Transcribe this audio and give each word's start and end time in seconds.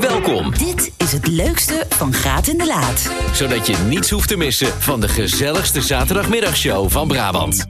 Welkom, 0.00 0.54
Dit 0.58 0.92
is 0.96 1.12
het 1.12 1.26
leukste 1.26 1.86
van 1.88 2.12
Graat 2.12 2.46
in 2.46 2.58
de 2.58 2.66
Laat. 2.66 3.10
zodat 3.32 3.66
je 3.66 3.76
niets 3.76 4.10
hoeft 4.10 4.28
te 4.28 4.36
missen 4.36 4.82
van 4.82 5.00
de 5.00 5.08
gezelligste 5.08 5.82
zaterdagmiddagshow 5.82 6.90
van 6.90 7.08
Brabant. 7.08 7.64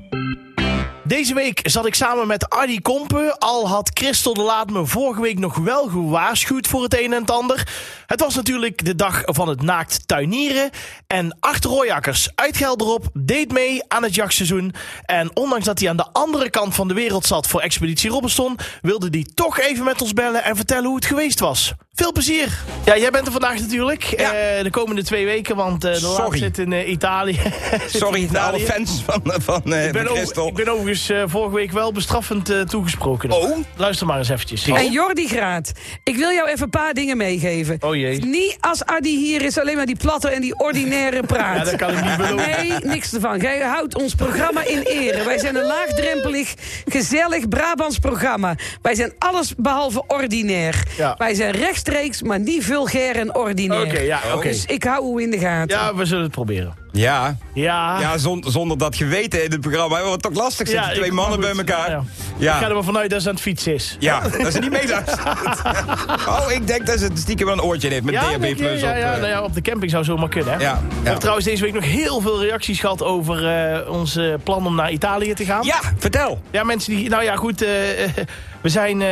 Deze 1.05 1.35
week 1.35 1.61
zat 1.63 1.87
ik 1.87 1.95
samen 1.95 2.27
met 2.27 2.49
Ardy 2.49 2.81
Kompen. 2.81 3.39
Al 3.39 3.69
had 3.69 3.91
Christel 3.95 4.35
de 4.35 4.43
Laat 4.43 4.71
me 4.71 4.87
vorige 4.87 5.21
week 5.21 5.39
nog 5.39 5.57
wel 5.57 5.89
gewaarschuwd 5.89 6.67
voor 6.67 6.83
het 6.83 6.99
een 6.99 7.13
en 7.13 7.21
het 7.21 7.31
ander. 7.31 7.69
Het 8.07 8.21
was 8.21 8.35
natuurlijk 8.35 8.85
de 8.85 8.95
dag 8.95 9.23
van 9.25 9.49
het 9.49 9.63
naakt 9.63 10.09
tuinieren. 10.09 10.71
En 11.07 11.37
Achter 11.41 11.71
Royakkers 11.71 12.29
uit 12.35 12.57
Gelderop 12.57 13.09
deed 13.13 13.53
mee 13.53 13.83
aan 13.89 14.03
het 14.03 14.15
jachtseizoen. 14.15 14.75
En 15.05 15.37
ondanks 15.37 15.65
dat 15.65 15.79
hij 15.79 15.89
aan 15.89 15.97
de 15.97 16.13
andere 16.13 16.51
kant 16.51 16.75
van 16.75 16.89
de 16.89 16.95
wereld 16.95 17.27
zat 17.27 17.47
voor 17.47 17.61
Expeditie 17.61 18.11
Robinson... 18.11 18.59
wilde 18.83 19.09
hij 19.11 19.27
toch 19.35 19.59
even 19.59 19.85
met 19.85 20.03
ons 20.03 20.13
bellen 20.13 20.45
en 20.45 20.57
vertellen 20.57 20.87
hoe 20.87 20.97
het 20.97 21.07
geweest 21.07 21.41
was. 21.41 21.75
Veel 21.97 22.13
plezier. 22.13 22.59
Ja, 22.85 22.97
jij 22.99 23.11
bent 23.11 23.27
er 23.27 23.33
vandaag 23.33 23.59
natuurlijk. 23.61 24.03
Ja. 24.03 24.33
eh, 24.33 24.63
de 24.63 24.71
komende 24.71 25.05
twee 25.05 25.25
weken, 25.25 25.57
want 25.57 25.85
eh, 25.85 25.95
de 25.95 26.01
Laat 26.03 26.15
Sorry. 26.17 26.39
zit 26.39 26.59
in 26.59 26.73
eh, 26.73 26.89
Italië. 26.89 27.33
Zit 27.43 27.83
in 27.93 27.99
Sorry 27.99 28.27
voor 28.27 28.39
alle 28.39 28.59
Italië. 28.59 28.65
fans 28.65 29.03
van, 29.07 29.23
van, 29.43 29.73
eh 29.75 29.87
Ik 29.87 29.93
ben, 29.93 30.03
van 30.03 30.11
over- 30.13 30.17
Christel. 30.23 30.49
ik 30.49 30.55
ben 30.55 30.69
overigens 30.69 31.13
vorige 31.27 31.55
week 31.55 31.73
wel 31.73 31.93
bestraffend 31.93 32.51
eh, 32.51 32.61
toegesproken. 32.61 33.31
Oh? 33.31 33.57
Luister 33.77 34.07
maar 34.07 34.19
eens 34.19 34.29
eventjes. 34.29 34.67
En 34.69 34.93
Jordi 34.93 35.29
Graat, 35.29 35.73
ik 36.05 36.17
wil 36.17 36.31
jou 36.31 36.49
even 36.49 36.63
een 36.63 36.71
paar 36.71 36.95
dingen 36.95 37.17
meegeven. 37.17 37.77
Oh 37.81 37.95
jee. 37.95 38.25
Niet 38.25 38.57
als 38.61 38.85
Adi 38.85 39.17
hier 39.19 39.43
is, 39.43 39.59
alleen 39.59 39.77
maar 39.77 39.87
die 39.87 39.97
platte 39.97 40.29
en 40.29 40.41
die 40.41 40.59
ordinaire 40.59 41.23
praat. 41.33 41.57
Ja, 41.57 41.65
dat 41.65 41.77
kan 41.77 41.91
ik 41.99 42.05
niet 42.05 42.17
beloven. 42.17 42.37
Nee, 42.37 42.73
niks 42.83 43.13
ervan. 43.15 43.39
Jij 43.41 43.61
houdt 43.61 43.95
ons 43.95 44.15
programma 44.15 44.65
in 44.65 44.81
ere. 44.83 45.25
Wij 45.25 45.39
zijn 45.39 45.57
een 45.57 45.67
laagdrempelig, 45.67 46.55
gezellig 46.85 47.49
Brabants 47.49 47.99
programma. 47.99 48.55
Wij 48.83 48.95
zijn 48.95 49.13
alles 49.19 49.55
behalve 49.57 50.03
ordinair. 50.07 50.83
Ja. 50.97 51.15
Wij 51.19 51.35
zijn 51.35 51.51
rechtstreeks, 51.89 52.23
maar 52.23 52.41
niet 52.41 52.65
vulgair 52.65 53.17
en 53.17 53.35
ordinair. 53.35 53.87
Oké, 53.87 53.99
ja, 53.99 54.21
oké. 54.35 54.49
Dus 54.49 54.65
ik 54.65 54.85
hou 54.85 55.21
u 55.21 55.23
in 55.25 55.31
de 55.31 55.39
gaten. 55.39 55.77
Ja, 55.77 55.95
we 55.95 56.05
zullen 56.05 56.23
het 56.23 56.33
proberen. 56.33 56.75
Ja, 56.93 57.37
Ja. 57.55 58.01
ja 58.01 58.19
zon- 58.19 58.45
zonder 58.47 58.79
dat 58.79 58.97
geweten 58.97 59.45
in 59.45 59.51
het 59.51 59.61
programma. 59.61 60.03
Wat 60.03 60.23
toch 60.23 60.35
lastig 60.35 60.69
zitten, 60.69 60.87
Ja, 60.89 60.93
twee 60.95 61.07
ik- 61.07 61.13
mannen 61.13 61.41
maar 61.41 61.55
bij 61.55 61.59
goed. 61.65 61.71
elkaar. 61.71 61.91
Ja. 61.91 61.97
Ja, 61.97 62.03
Ik 62.39 62.49
ga 62.49 62.69
er 62.69 62.75
maar 62.75 62.85
vanuit 62.85 63.11
dat 63.11 63.23
ze 63.23 63.29
aan 63.29 63.35
het 63.35 63.43
fietsen 63.43 63.75
is. 63.75 63.97
ja 63.99 64.21
dat 64.21 64.53
ze 64.53 64.59
niet 64.59 64.71
meeluistert. 64.71 65.21
oh, 66.29 66.47
ik 66.51 66.67
denk 66.67 66.87
dat 66.87 66.99
ze 66.99 67.05
het 67.05 67.19
stiekem 67.19 67.47
wel 67.47 67.55
een 67.55 67.63
oortje 67.63 67.89
heeft 67.89 68.03
met 68.05 68.15
Ja, 68.15 68.21
DHB+. 68.21 68.45
je? 68.45 68.55
Plus 68.55 68.81
ja, 68.81 68.91
op. 68.91 68.97
ja, 68.97 69.13
eh. 69.13 69.19
nou 69.21 69.27
ja, 69.31 69.43
op 69.43 69.55
de 69.55 69.61
camping 69.61 69.91
zou 69.91 70.05
zomaar 70.05 70.29
kunnen. 70.29 70.53
Hè? 70.55 70.61
Ja, 70.61 70.75
We 70.75 70.95
ja. 70.95 71.01
hebben 71.03 71.19
trouwens 71.21 71.47
deze 71.47 71.63
week 71.63 71.73
nog 71.75 71.85
heel 71.85 72.21
veel 72.21 72.43
reacties 72.43 72.81
gehad 72.81 73.03
over 73.03 73.47
eh, 73.49 73.91
ons 73.91 74.19
plan 74.43 74.67
om 74.67 74.75
naar 74.75 74.91
Italië 74.93 75.35
te 75.35 75.45
gaan. 75.45 75.65
ja, 75.65 75.81
vertel. 75.99 76.41
Ja, 76.51 76.63
mensen 76.65 76.97
die... 76.97 77.09
Nou 77.09 77.23
ja, 77.23 77.37
goed. 77.37 77.63
eh, 77.63 77.69
we 78.63 78.69
zijn 78.69 79.03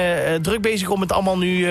druk 0.42 0.61
bezig 0.61 0.88
om 0.88 1.00
het 1.00 1.12
allemaal 1.12 1.38
nu 1.38 1.66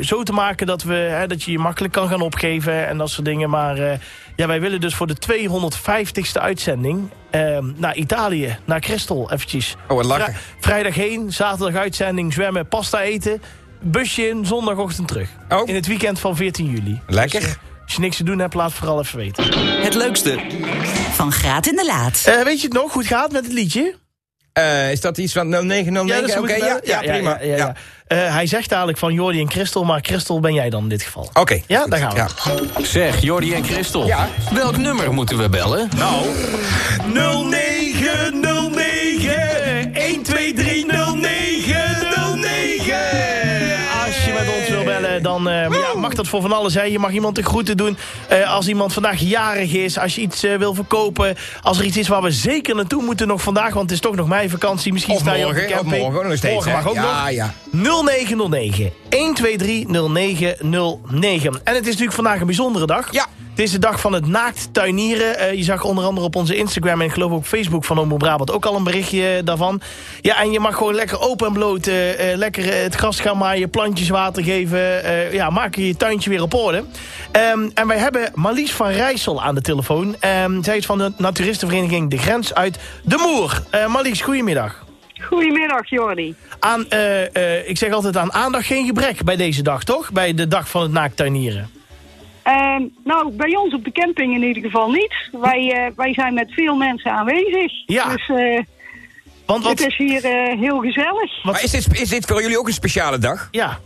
zo 0.00 0.22
te 0.22 0.32
maken... 0.32 0.66
Dat, 0.66 0.82
we, 0.82 1.24
dat 1.26 1.42
je 1.42 1.50
je 1.52 1.58
makkelijk 1.58 1.92
kan 1.92 2.08
gaan 2.08 2.20
opgeven 2.20 2.86
en 2.88 2.98
dat 2.98 3.10
soort 3.10 3.24
dingen. 3.26 3.50
Maar 3.50 3.98
ja, 4.36 4.46
wij 4.46 4.60
willen 4.60 4.80
dus 4.80 4.94
voor 4.94 5.06
de 5.06 5.16
250ste 5.32 6.40
uitzending... 6.42 7.10
eh, 7.30 7.58
naar 7.74 7.96
Italië, 7.96 8.56
naar 8.64 8.80
Christel 8.80 9.32
eventjes. 9.32 9.76
Oh, 9.88 9.96
wat 9.96 10.04
lachen. 10.04 10.32
Vri- 10.34 10.40
vrijdag 10.60 10.94
heen, 10.94 11.32
zaterdag 11.32 11.74
uitzending, 11.82 12.32
zwemmen, 12.32 12.68
pasta 12.68 13.00
eten... 13.00 13.42
busje 13.80 14.28
in, 14.28 14.46
zondagochtend 14.46 15.08
terug. 15.08 15.28
Oh. 15.48 15.68
In 15.68 15.74
het 15.74 15.86
weekend 15.86 16.18
van 16.20 16.36
14 16.36 16.66
juli. 16.70 17.00
Lekker. 17.06 17.40
Dus, 17.40 17.48
eh, 17.48 17.54
als 17.84 17.94
je 17.94 18.00
niks 18.00 18.16
te 18.16 18.24
doen 18.24 18.38
hebt, 18.38 18.54
laat 18.54 18.68
het 18.68 18.78
vooral 18.78 19.00
even 19.00 19.18
weten. 19.18 19.44
Het 19.82 19.94
leukste, 19.94 20.40
Van 21.12 21.32
Graat 21.32 21.66
in 21.66 21.76
de 21.76 21.84
Laat. 21.84 22.22
Eh, 22.26 22.42
weet 22.42 22.60
je 22.60 22.66
het 22.66 22.76
nog, 22.76 22.92
hoe 22.92 23.02
het 23.02 23.10
gaat 23.10 23.32
met 23.32 23.44
het 23.44 23.52
liedje? 23.52 23.94
Eh, 24.56 24.90
is 24.90 25.00
dat 25.00 25.18
iets 25.18 25.32
van 25.32 25.48
0909? 25.48 26.20
dat 26.20 26.28
is 26.30 26.36
Oké, 26.36 26.54
ja, 26.54 26.80
ja, 26.84 26.98
prima. 26.98 27.38
ja, 27.42 27.56
ja. 27.56 27.74
Eh, 28.06 28.34
hij 28.34 28.46
zegt 28.46 28.68
dadelijk 28.68 28.98
van 28.98 29.12
Jordi 29.12 29.40
en 29.40 29.50
Christel, 29.50 29.84
maar 29.84 30.00
Christel 30.02 30.40
ben 30.40 30.54
jij 30.54 30.70
dan 30.70 30.82
in 30.82 30.88
dit 30.88 31.02
geval. 31.02 31.30
Oké. 31.32 31.60
Ja, 31.66 31.86
daar 31.86 31.98
gaan 31.98 32.10
we. 32.10 32.16
Ja. 32.78 32.84
zeg 32.84 33.20
Jordi 33.22 33.54
en 33.54 33.64
Christel. 33.64 34.06
Ja. 34.06 34.28
Welk 34.52 34.76
nummer 34.76 35.12
moeten 35.12 35.38
we 35.38 35.48
bellen? 35.48 35.88
Nou, 35.96 36.24
0909 37.12 38.40
dan 45.42 45.52
eh, 45.52 45.78
ja, 45.78 45.98
mag 45.98 46.14
dat 46.14 46.28
voor 46.28 46.40
van 46.40 46.52
alles. 46.52 46.74
Hè. 46.74 46.82
Je 46.82 46.98
mag 46.98 47.12
iemand 47.12 47.36
de 47.36 47.42
groeten 47.42 47.76
doen. 47.76 47.96
Eh, 48.28 48.54
als 48.54 48.68
iemand 48.68 48.92
vandaag 48.92 49.20
jarig 49.20 49.72
is, 49.72 49.98
als 49.98 50.14
je 50.14 50.20
iets 50.20 50.42
eh, 50.42 50.56
wil 50.56 50.74
verkopen. 50.74 51.36
Als 51.62 51.78
er 51.78 51.84
iets 51.84 51.96
is 51.96 52.08
waar 52.08 52.22
we 52.22 52.30
zeker 52.30 52.74
naartoe 52.74 53.02
moeten 53.02 53.28
nog 53.28 53.42
vandaag, 53.42 53.74
want 53.74 53.80
het 53.80 53.90
is 53.90 54.00
toch 54.00 54.16
nog 54.16 54.28
mijn 54.28 54.50
vakantie. 54.50 54.92
Misschien 54.92 55.14
of 55.14 55.20
sta 55.20 55.34
je 55.34 55.46
op 55.46 55.52
de 55.52 55.58
morgen, 55.58 55.74
of 55.74 55.82
camping. 55.82 56.02
morgen 56.02 56.28
nog 56.28 56.36
steeds. 56.36 56.54
Morgen 56.54 56.72
mag 56.72 56.88
ook 56.88 56.94
ja, 56.94 57.02
nog. 57.02 57.30
Ja, 57.30 57.54
0909 57.72 58.92
1230909. 58.92 61.62
En 61.64 61.74
het 61.74 61.82
is 61.82 61.86
natuurlijk 61.86 62.12
vandaag 62.12 62.40
een 62.40 62.46
bijzondere 62.46 62.86
dag. 62.86 63.12
Ja. 63.12 63.26
Het 63.56 63.64
is 63.64 63.72
de 63.72 63.78
dag 63.78 64.00
van 64.00 64.12
het 64.12 64.26
naakt 64.26 64.68
tuinieren. 64.72 65.38
Eh, 65.38 65.52
je 65.52 65.62
zag 65.62 65.84
onder 65.84 66.04
andere 66.04 66.26
op 66.26 66.36
onze 66.36 66.56
Instagram 66.56 67.00
en 67.00 67.06
ik 67.06 67.12
geloof 67.12 67.32
ook 67.32 67.46
Facebook 67.46 67.84
van 67.84 67.98
Omroep 67.98 68.18
Brabant 68.18 68.52
ook 68.52 68.66
al 68.66 68.76
een 68.76 68.84
berichtje 68.84 69.40
daarvan. 69.44 69.80
Ja, 70.20 70.40
en 70.40 70.52
je 70.52 70.60
mag 70.60 70.76
gewoon 70.76 70.94
lekker 70.94 71.20
open 71.20 71.46
en 71.46 71.52
bloot 71.52 71.86
eh, 71.86 72.32
eh, 72.32 72.38
lekker 72.38 72.82
het 72.82 72.94
gras 72.94 73.20
gaan 73.20 73.38
maaien, 73.38 73.70
plantjes 73.70 74.08
water 74.08 74.42
geven. 74.44 74.78
ja, 75.32 75.50
maak 75.50 75.74
je 75.74 75.86
je 75.86 75.96
tuintje 75.96 76.30
weer 76.30 76.42
op 76.42 76.54
orde. 76.54 76.84
Ehm, 77.32 77.68
en 77.74 77.86
wij 77.86 77.98
hebben 77.98 78.30
Marlies 78.34 78.72
van 78.72 78.88
Rijssel 78.88 79.42
aan 79.42 79.54
de 79.54 79.60
telefoon. 79.60 80.16
Ehm, 80.20 80.62
zij 80.62 80.76
is 80.76 80.86
van 80.86 80.98
de 80.98 81.12
naturistenvereniging 81.16 82.10
De 82.10 82.18
Grens 82.18 82.54
uit 82.54 82.78
De 83.02 83.16
Moer. 83.16 83.62
Marlies, 83.88 84.20
goedemiddag. 84.20 84.84
Goedemiddag, 85.28 85.88
Jordi. 85.88 86.34
Aan, 86.58 86.80
ik 87.66 87.78
zeg 87.78 87.92
altijd 87.92 88.16
aan 88.16 88.32
aandacht 88.32 88.66
geen 88.66 88.86
gebrek 88.86 89.24
bij 89.24 89.36
deze 89.36 89.62
dag, 89.62 89.84
toch? 89.84 90.12
Bij 90.12 90.34
de 90.34 90.48
dag 90.48 90.68
van 90.68 90.82
het 90.82 90.92
naakttuinieren. 90.92 91.75
Ehm, 92.46 92.82
nou, 93.04 93.30
bij 93.32 93.56
ons 93.56 93.74
op 93.74 93.84
de 93.84 93.92
camping 93.92 94.34
in 94.34 94.42
ieder 94.42 94.62
geval 94.62 94.90
niet. 94.90 95.14
Wij, 95.32 95.72
eh, 95.72 95.92
wij 95.96 96.14
zijn 96.14 96.34
met 96.34 96.52
veel 96.52 96.76
mensen 96.76 97.10
aanwezig. 97.12 97.72
Ja. 97.86 98.08
Dus 98.12 98.28
eh, 98.28 98.60
Want 99.46 99.62
wat... 99.64 99.78
het 99.78 99.86
is 99.88 99.96
hier 99.96 100.24
eh, 100.24 100.58
heel 100.58 100.78
gezellig. 100.78 101.44
Maar 101.44 101.62
is 101.64 101.70
dit, 101.70 102.00
is 102.00 102.08
dit 102.08 102.26
voor 102.26 102.42
jullie 102.42 102.58
ook 102.58 102.66
een 102.66 102.72
speciale 102.72 103.18
dag? 103.18 103.48
ja, 103.50 103.78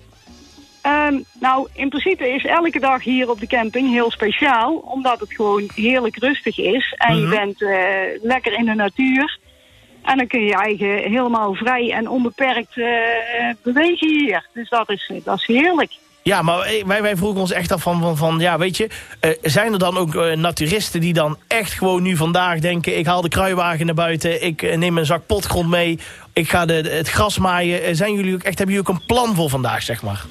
Ehm, 0.82 1.19
nou, 1.41 1.69
in 1.75 1.88
principe 1.88 2.28
is 2.34 2.44
elke 2.44 2.81
dag 2.81 3.03
hier 3.03 3.31
op 3.31 3.41
de 3.41 3.47
camping 3.47 3.91
heel 3.91 4.10
speciaal. 4.10 4.75
Omdat 4.76 5.20
het 5.20 5.32
gewoon 5.34 5.70
heerlijk 5.75 6.16
rustig 6.19 6.59
is. 6.59 6.94
En 6.99 7.16
je 7.16 7.26
Mhm. 7.26 7.31
bent 7.37 7.62
eh, 7.62 7.78
lekker 8.22 8.53
in 8.53 8.65
de 8.65 8.75
natuur. 8.75 9.38
En 10.03 10.16
dan 10.19 10.26
kun 10.26 10.41
je 10.41 10.47
je 10.47 10.54
eigen 10.56 10.97
helemaal 11.10 11.54
vrij 11.54 11.93
en 11.93 12.09
onbeperkt 12.09 12.76
eh, 12.78 12.87
bewegen 13.62 14.09
hier. 14.09 14.47
Dus 14.54 14.69
dat 14.69 14.91
is, 14.91 15.10
dat 15.25 15.38
is 15.38 15.47
heerlijk. 15.47 15.93
Ja, 16.22 16.42
maar 16.42 16.60
eh, 16.60 16.84
wij, 16.84 17.03
wij 17.03 17.16
vroegen 17.16 17.41
ons 17.41 17.53
echt 17.53 17.72
af 17.72 17.82
van, 17.82 18.00
van, 18.00 18.16
van 18.16 18.38
ja, 18.38 18.58
weet 18.58 18.76
je... 18.76 18.88
eh, 19.20 19.31
zijn 19.42 19.72
er 19.72 19.78
dan 19.78 19.97
ook 19.97 20.14
eh, 20.14 20.36
naturisten 20.36 21.00
die 21.00 21.12
dan 21.12 21.36
echt 21.48 21.72
gewoon 21.72 22.03
nu 22.03 22.16
vandaag 22.16 22.58
denken... 22.58 22.98
ik 22.98 23.06
haal 23.06 23.20
de 23.20 23.28
kruiwagen 23.28 23.86
naar 23.86 23.94
buiten, 23.94 24.44
ik 24.44 24.76
neem 24.76 24.98
een 24.98 25.06
zak 25.06 25.26
potgrond 25.26 25.69
mee... 25.69 25.98
ik 26.32 26.50
ga 26.50 26.66
de, 26.66 26.75
het 26.75 27.08
gras 27.08 27.38
maaien. 27.38 27.97
Zijn 27.97 28.14
jullie 28.14 28.34
ook 28.34 28.42
echt, 28.42 28.58
hebben 28.58 28.75
jullie 28.76 28.91
ook 28.91 28.97
een 28.97 29.06
plan 29.06 29.34
voor 29.34 29.50
vandaag, 29.50 29.82
zeg 29.82 30.03
maar? 30.03 30.25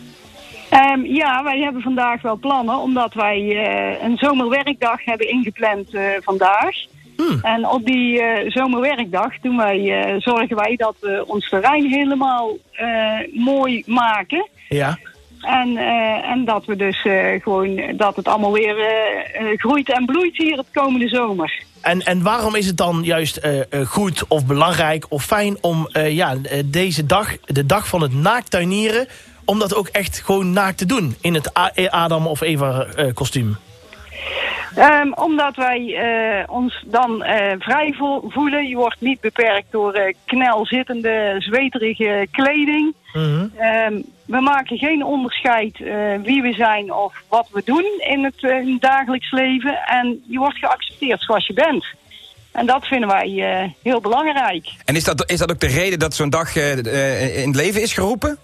Ehm, 0.69 1.05
ja, 1.05 1.43
wij 1.43 1.59
hebben 1.59 1.81
vandaag 1.81 2.21
wel 2.21 2.35
plannen, 2.35 2.77
omdat 2.77 3.13
wij 3.13 3.57
een 4.03 4.17
zomerwerkdag 4.17 5.05
hebben 5.05 5.29
ingepland 5.29 5.89
vandaag. 6.19 6.75
Hmm. 7.17 7.39
En 7.41 7.67
op 7.67 7.85
die 7.85 8.21
zomerwerkdag 8.47 9.39
doen 9.41 9.57
wij, 9.57 10.15
zorgen 10.19 10.55
wij 10.55 10.75
dat 10.75 10.95
we 10.99 11.23
ons 11.27 11.49
terrein 11.49 11.85
helemaal 11.85 12.57
mooi 13.33 13.83
maken. 13.85 14.47
Ja, 14.69 14.97
En, 15.41 15.77
eh, 15.77 16.31
en 16.31 16.45
dat 16.45 16.65
we 16.65 16.75
dus 16.75 17.05
eh, 17.05 17.41
gewoon 17.41 17.97
dat 17.97 18.15
het 18.15 18.27
allemaal 18.27 18.51
weer 18.51 18.79
eh, 18.79 19.57
groeit 19.57 19.91
en 19.93 20.05
bloeit 20.05 20.37
hier 20.37 20.57
het 20.57 20.67
komende 20.73 21.07
zomer. 21.07 21.63
en, 21.81 22.01
en 22.01 22.21
waarom 22.21 22.55
is 22.55 22.65
het 22.65 22.77
dan 22.77 23.03
juist 23.03 23.47
goed 23.87 24.27
of 24.27 24.45
belangrijk 24.45 25.05
of 25.09 25.23
fijn 25.23 25.57
om 25.61 25.89
ja, 25.93 26.35
deze 26.65 27.05
dag, 27.05 27.37
de 27.45 27.65
dag 27.65 27.87
van 27.87 28.01
het 28.01 28.13
naakttuinieren... 28.13 29.07
om 29.45 29.59
dat 29.59 29.75
ook 29.75 29.87
echt 29.87 30.19
gewoon 30.19 30.53
naakt 30.53 30.77
te 30.77 30.85
doen 30.85 31.15
in 31.21 31.33
het 31.33 31.53
Adam 31.89 32.27
of 32.27 32.41
Eva 32.41 32.87
kostuum? 33.13 33.57
Ehm, 34.75 35.11
omdat 35.13 35.55
wij 35.55 35.95
eh, 35.95 36.43
ons 36.53 36.83
dan 36.87 37.23
eh, 37.23 37.55
vrij 37.59 37.93
vo- 37.97 38.23
voelen. 38.29 38.67
Je 38.67 38.75
wordt 38.75 39.01
niet 39.01 39.19
beperkt 39.21 39.71
door 39.71 39.93
eh, 39.93 40.13
knelzittende, 40.25 41.35
zweterige 41.39 42.27
kleding. 42.31 42.93
Mhm. 43.13 43.45
Ehm, 43.57 44.01
we 44.25 44.39
maken 44.41 44.77
geen 44.77 45.03
onderscheid 45.03 45.81
eh, 45.81 45.93
wie 46.23 46.41
we 46.41 46.53
zijn 46.53 46.93
of 46.93 47.13
wat 47.29 47.47
we 47.51 47.61
doen 47.65 47.85
in 47.99 48.23
het, 48.23 48.43
eh, 48.43 48.57
in 48.59 48.71
het 48.71 48.81
dagelijks 48.81 49.31
leven. 49.31 49.77
En 49.85 50.23
je 50.27 50.37
wordt 50.37 50.57
geaccepteerd 50.57 51.21
zoals 51.21 51.47
je 51.47 51.53
bent. 51.53 51.85
En 52.51 52.65
dat 52.65 52.87
vinden 52.87 53.09
wij 53.09 53.61
eh, 53.61 53.69
heel 53.83 54.01
belangrijk. 54.01 54.67
En 54.85 54.95
is 54.95 55.03
dat, 55.03 55.31
is 55.31 55.39
dat 55.39 55.51
ook 55.51 55.59
de 55.59 55.67
reden 55.67 55.99
dat 55.99 56.13
zo'n 56.15 56.29
dag 56.29 56.55
in 56.55 57.47
het 57.47 57.55
leven 57.55 57.81
is 57.81 57.93
geroepen? 57.93 58.37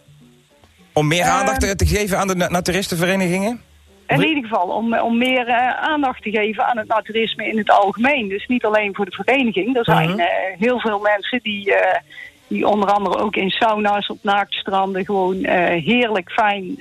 Om 0.93 1.07
meer 1.07 1.21
Ehm. 1.21 1.29
aandacht 1.31 1.59
te- 1.59 1.75
te 1.75 1.85
geven 1.85 2.17
aan 2.19 2.27
de 2.27 2.35
na- 2.35 2.49
naturistenverenigingen? 2.49 3.61
In 4.07 4.23
ieder 4.27 4.43
geval 4.43 4.67
om, 4.67 4.97
om 4.97 5.17
meer 5.17 5.47
eh, 5.47 5.69
aandacht 5.69 6.23
te 6.23 6.29
geven 6.29 6.65
aan 6.65 6.77
het 6.77 6.87
naturisme 6.87 7.47
in 7.47 7.57
het 7.57 7.69
algemeen. 7.71 8.27
Dus 8.29 8.45
niet 8.47 8.65
alleen 8.65 8.95
voor 8.95 9.05
de 9.05 9.11
vereniging. 9.23 9.77
Er 9.77 9.83
zijn 9.85 10.09
Mhm. 10.09 10.19
eh, 10.19 10.27
heel 10.59 10.79
veel 10.79 10.99
mensen 10.99 11.39
die, 11.43 11.75
eh, 11.75 11.99
Die 12.47 12.67
onder 12.67 12.89
andere 12.91 13.17
ook 13.17 13.35
in 13.35 13.49
sauna's 13.49 14.07
op 14.07 14.17
naaktstranden 14.21 15.05
gewoon 15.05 15.45
heerlijk 15.83 16.31
fijn 16.31 16.77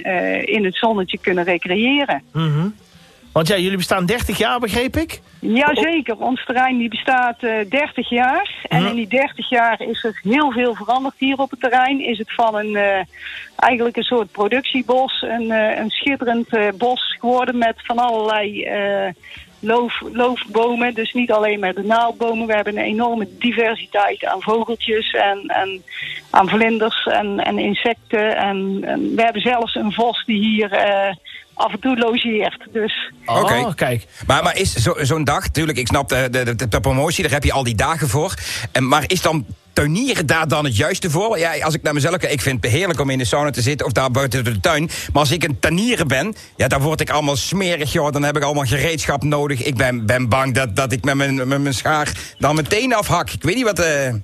in 0.46 0.64
het 0.64 0.76
zonnetje 0.76 1.18
kunnen 1.18 1.44
recreëren. 1.44 2.22
Mhm. 2.32 2.68
Want 3.34 3.48
ja, 3.48 3.56
jullie 3.56 3.76
bestaan 3.76 4.06
30 4.06 4.38
jaar, 4.38 4.58
begreep 4.60 4.96
ik? 4.96 5.20
Jazeker, 5.40 6.16
ons 6.16 6.44
terrein 6.44 6.78
die 6.78 6.88
bestaat 6.88 7.42
eh 7.42 7.52
30 7.68 8.08
jaar. 8.08 8.66
En 8.68 8.80
Mhm. 8.80 8.88
in 8.88 8.94
die 8.94 9.06
30 9.06 9.48
jaar 9.48 9.80
is 9.80 10.04
er 10.04 10.20
heel 10.22 10.52
veel 10.52 10.74
veranderd 10.74 11.14
hier 11.18 11.38
op 11.38 11.50
het 11.50 11.60
terrein. 11.60 12.00
Is 12.00 12.18
het 12.18 12.34
van 12.34 12.54
een 12.54 12.76
eh, 12.76 13.00
eigenlijk 13.56 13.96
een 13.96 14.02
soort 14.02 14.30
productiebos, 14.32 15.22
een, 15.22 15.50
eh, 15.50 15.78
een 15.78 15.90
schitterend 15.90 16.48
bos 16.78 17.16
geworden 17.20 17.58
met 17.58 17.74
van 17.76 17.98
allerlei 17.98 18.68
loof, 19.60 20.00
loofbomen. 20.12 20.94
Dus 20.94 21.12
niet 21.12 21.32
alleen 21.32 21.60
maar 21.60 21.74
de 21.74 21.82
naaldbomen. 21.82 22.46
We 22.46 22.54
hebben 22.54 22.76
een 22.76 22.84
enorme 22.84 23.28
diversiteit 23.38 24.24
aan 24.24 24.42
vogeltjes 24.42 25.10
en, 25.10 25.46
en 25.46 25.82
aan 26.30 26.48
vlinders 26.48 27.06
en, 27.06 27.38
en 27.38 27.58
insecten. 27.58 28.36
En, 28.36 28.78
en 28.82 29.14
we 29.16 29.22
hebben 29.22 29.42
zelfs 29.42 29.74
een 29.74 29.92
vos 29.92 30.24
die 30.26 30.40
hier 30.40 30.68
af 31.54 31.72
en 31.72 31.80
toe 31.80 31.98
logeert. 31.98 32.66
Dus 32.72 33.12
Oké. 33.26 33.54
Oh, 33.54 33.74
kijk. 33.74 34.06
Maar, 34.26 34.42
maar 34.42 34.56
is 34.56 34.72
zo- 34.74 34.96
zo'n 35.00 35.24
dag, 35.24 35.42
natuurlijk, 35.42 35.78
ik 35.78 35.86
snap 35.86 36.08
de, 36.08 36.28
de, 36.30 36.54
de, 36.54 36.68
de 36.68 36.80
promotie, 36.80 37.22
daar 37.22 37.32
heb 37.32 37.44
je 37.44 37.52
al 37.52 37.64
die 37.64 37.74
dagen 37.74 38.08
voor. 38.08 38.34
En, 38.72 38.88
maar 38.88 39.04
is 39.06 39.22
dan 39.22 39.46
tuinieren 39.72 40.26
daar 40.26 40.48
dan 40.48 40.64
het 40.64 40.76
juiste 40.76 41.10
voor? 41.10 41.38
Ja, 41.38 41.58
als 41.60 41.74
ik 41.74 41.82
naar 41.82 41.94
mezelf 41.94 42.16
kijk, 42.16 42.32
ik 42.32 42.40
vind 42.40 42.64
het 42.64 42.72
heerlijk 42.72 43.00
om 43.00 43.10
in 43.10 43.18
de 43.18 43.24
sauna 43.24 43.50
te 43.50 43.62
zitten 43.62 43.86
of 43.86 43.92
daar 43.92 44.10
buiten 44.10 44.44
de 44.44 44.60
tuin. 44.60 44.84
Maar 44.84 45.22
als 45.22 45.30
ik 45.30 45.44
een 45.44 45.58
tuinieren 45.58 46.08
ben, 46.08 46.34
ja, 46.56 46.68
dan 46.68 46.80
word 46.80 47.00
ik 47.00 47.10
allemaal 47.10 47.36
smerig, 47.36 47.92
joh. 47.92 48.12
Dan 48.12 48.22
heb 48.22 48.36
ik 48.36 48.42
allemaal 48.42 48.64
gereedschap 48.64 49.22
nodig. 49.22 49.62
Ik 49.62 49.76
ben, 49.76 50.06
ben 50.06 50.28
bang 50.28 50.54
dat, 50.54 50.76
dat 50.76 50.92
ik 50.92 51.04
met 51.04 51.14
mijn, 51.14 51.34
met 51.34 51.60
mijn 51.60 51.74
schaar 51.74 52.12
dan 52.38 52.54
meteen 52.54 52.94
afhak. 52.94 53.30
Ik 53.30 53.42
weet 53.42 53.54
niet 53.54 53.64
wat... 53.64 53.78
eh 53.78 54.14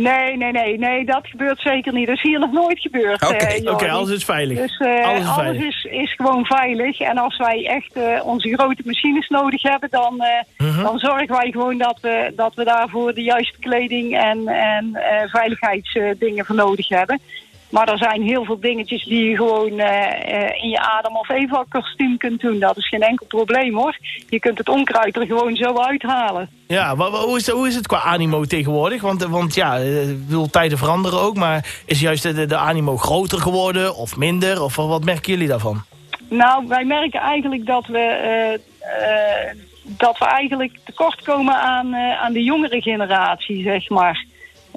Nee, 0.00 0.36
nee, 0.36 0.52
nee, 0.52 0.78
nee, 0.78 1.04
dat 1.04 1.26
gebeurt 1.26 1.60
zeker 1.60 1.92
niet. 1.92 2.06
Dat 2.06 2.16
is 2.16 2.22
hier 2.22 2.38
nog 2.38 2.52
nooit 2.52 2.80
gebeurd. 2.80 3.22
Oké, 3.22 3.84
eh, 3.84 3.92
alles 3.92 4.10
is 4.10 4.24
veilig. 4.24 4.58
Dus 4.58 4.76
eh, 4.78 5.06
alles 5.06 5.20
is 5.20 5.26
alles, 5.26 5.34
veilig. 5.34 5.62
is, 5.66 5.84
is 5.90 6.14
gewoon 6.14 6.44
veilig. 6.44 7.00
En 7.00 7.18
als 7.18 7.36
wij 7.36 7.66
echt 7.66 7.92
eh, 7.92 8.26
onze 8.26 8.54
grote 8.54 8.82
machines 8.84 9.28
nodig 9.28 9.62
hebben, 9.62 9.90
dan, 9.90 10.22
Mhm. 10.58 10.82
dan 10.82 10.98
zorgen 10.98 11.28
wij 11.28 11.50
gewoon 11.50 11.78
dat 11.78 11.98
we, 12.00 12.32
dat 12.36 12.54
we 12.54 12.64
daarvoor 12.64 13.14
de 13.14 13.22
juiste 13.22 13.58
kleding 13.58 14.18
en, 14.18 14.48
en 14.48 14.98
veiligheidsdingen 15.26 16.44
voor 16.44 16.56
nodig 16.56 16.88
hebben. 16.88 17.20
Maar 17.70 17.88
er 17.88 17.98
zijn 17.98 18.22
heel 18.22 18.44
veel 18.44 18.60
dingetjes 18.60 19.04
die 19.04 19.24
je 19.28 19.36
gewoon 19.36 19.78
eh, 19.78 20.42
eh, 20.42 20.62
in 20.62 20.68
je 20.68 20.78
adem- 20.80 21.16
of 21.16 21.28
evac-kostuum 21.28 22.16
kunt 22.16 22.40
doen. 22.40 22.58
Dat 22.58 22.76
is 22.76 22.88
geen 22.88 23.00
enkel 23.02 23.26
probleem 23.26 23.74
hoor. 23.74 23.96
Je 24.28 24.38
kunt 24.38 24.58
het 24.58 24.68
onkruid 24.68 25.16
er 25.16 25.26
gewoon 25.26 25.56
zo 25.56 25.78
uithalen. 25.78 26.48
Ja, 26.66 26.96
wa- 26.96 27.10
hoe 27.10 27.36
is, 27.36 27.48
hoe 27.48 27.66
is 27.68 27.74
het 27.74 27.86
qua 27.86 28.00
animo 28.00 28.44
tegenwoordig? 28.44 29.02
Want, 29.02 29.22
eh, 29.22 29.30
want 29.30 29.54
ja, 29.54 29.76
eh, 29.78 30.08
ik 30.10 30.26
bedoel, 30.26 30.50
tijden 30.50 30.78
veranderen 30.78 31.20
ook. 31.20 31.36
Maar 31.36 31.80
is 31.86 32.00
juist 32.00 32.22
de, 32.22 32.46
de 32.46 32.56
animo 32.56 32.96
groter 32.96 33.40
geworden 33.40 33.94
of 33.96 34.16
minder? 34.16 34.62
Of 34.62 34.76
wat 34.76 35.04
merken 35.04 35.32
jullie 35.32 35.48
daarvan? 35.48 35.82
Nou, 36.28 36.66
wij 36.68 36.84
merken 36.84 37.20
eigenlijk 37.20 37.66
dat 37.66 37.86
we, 37.86 37.98
eh, 37.98 38.54
eh, 38.54 39.54
dat 39.82 40.18
we 40.18 40.24
eigenlijk 40.24 40.78
tekort 40.84 41.22
komen 41.22 41.54
aan, 41.54 41.94
eh, 41.94 42.20
aan 42.22 42.32
de 42.32 42.42
jongere 42.42 42.80
generatie, 42.82 43.62
zeg 43.62 43.88
maar. 43.88 44.24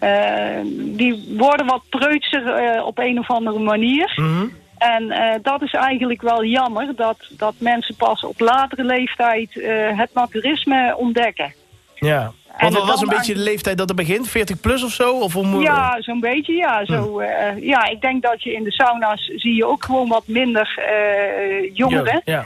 Eh, 0.01 0.59
die 0.75 1.35
worden 1.37 1.65
wat 1.65 1.81
preutser 1.89 2.47
eh, 2.47 2.85
op 2.85 2.97
een 2.99 3.19
of 3.19 3.29
andere 3.29 3.59
manier. 3.59 4.13
Mhm. 4.15 4.45
En 4.77 5.11
eh, 5.11 5.35
dat 5.41 5.61
is 5.61 5.73
eigenlijk 5.73 6.21
wel 6.21 6.43
jammer, 6.45 6.95
dat, 6.95 7.17
dat 7.29 7.53
mensen 7.57 7.95
pas 7.95 8.23
op 8.25 8.39
latere 8.39 8.83
leeftijd 8.83 9.49
het 9.95 10.09
naturisme 10.13 10.95
ontdekken. 10.97 11.53
Ja. 11.95 12.31
En 12.57 12.57
Want 12.57 12.73
wat 12.73 12.81
het 12.81 12.91
was 12.91 13.01
een 13.01 13.17
beetje 13.17 13.33
de 13.33 13.39
leeftijd 13.39 13.77
dat 13.77 13.87
het 13.87 13.97
begint? 13.97 14.27
40 14.27 14.59
plus 14.59 14.83
of 14.83 14.91
zo? 14.91 15.19
Of 15.19 15.35
moet- 15.41 15.63
Ja, 15.63 15.95
zo'n 16.01 16.19
beetje, 16.19 16.53
ja. 16.53 16.85
Zo, 16.85 17.19
eh, 17.19 17.63
ja, 17.63 17.85
ik 17.89 18.01
denk 18.01 18.21
dat 18.23 18.43
je 18.43 18.53
in 18.53 18.63
de 18.63 18.71
sauna's 18.71 19.31
zie 19.35 19.55
je 19.55 19.65
ook 19.65 19.83
gewoon 19.85 20.07
wat 20.07 20.23
minder 20.27 20.79
jongeren. 21.73 22.21
Ja. 22.25 22.45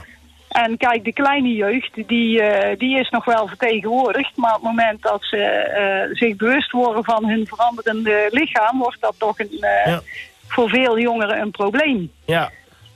En 0.63 0.77
kijk, 0.77 1.03
de 1.03 1.13
kleine 1.13 1.53
jeugd, 1.53 2.07
die, 2.07 2.41
eh, 2.41 2.77
die 2.77 2.99
is 2.99 3.09
nog 3.09 3.25
wel 3.25 3.47
vertegenwoordigd. 3.47 4.37
Maar 4.37 4.55
op 4.55 4.61
het 4.61 4.69
moment 4.71 5.01
dat 5.01 5.23
ze 5.23 5.37
eh, 5.37 6.15
zich 6.15 6.35
bewust 6.35 6.71
worden 6.71 7.03
van 7.03 7.25
hun 7.25 7.47
veranderende 7.47 8.27
lichaam, 8.31 8.77
wordt 8.79 9.01
dat 9.01 9.15
toch 9.17 9.39
een, 9.39 9.57
eh, 9.61 9.85
Ja. 9.85 10.01
voor 10.47 10.69
veel 10.69 10.99
jongeren 10.99 11.41
een 11.41 11.51
probleem. 11.51 12.11
Ja. 12.25 12.51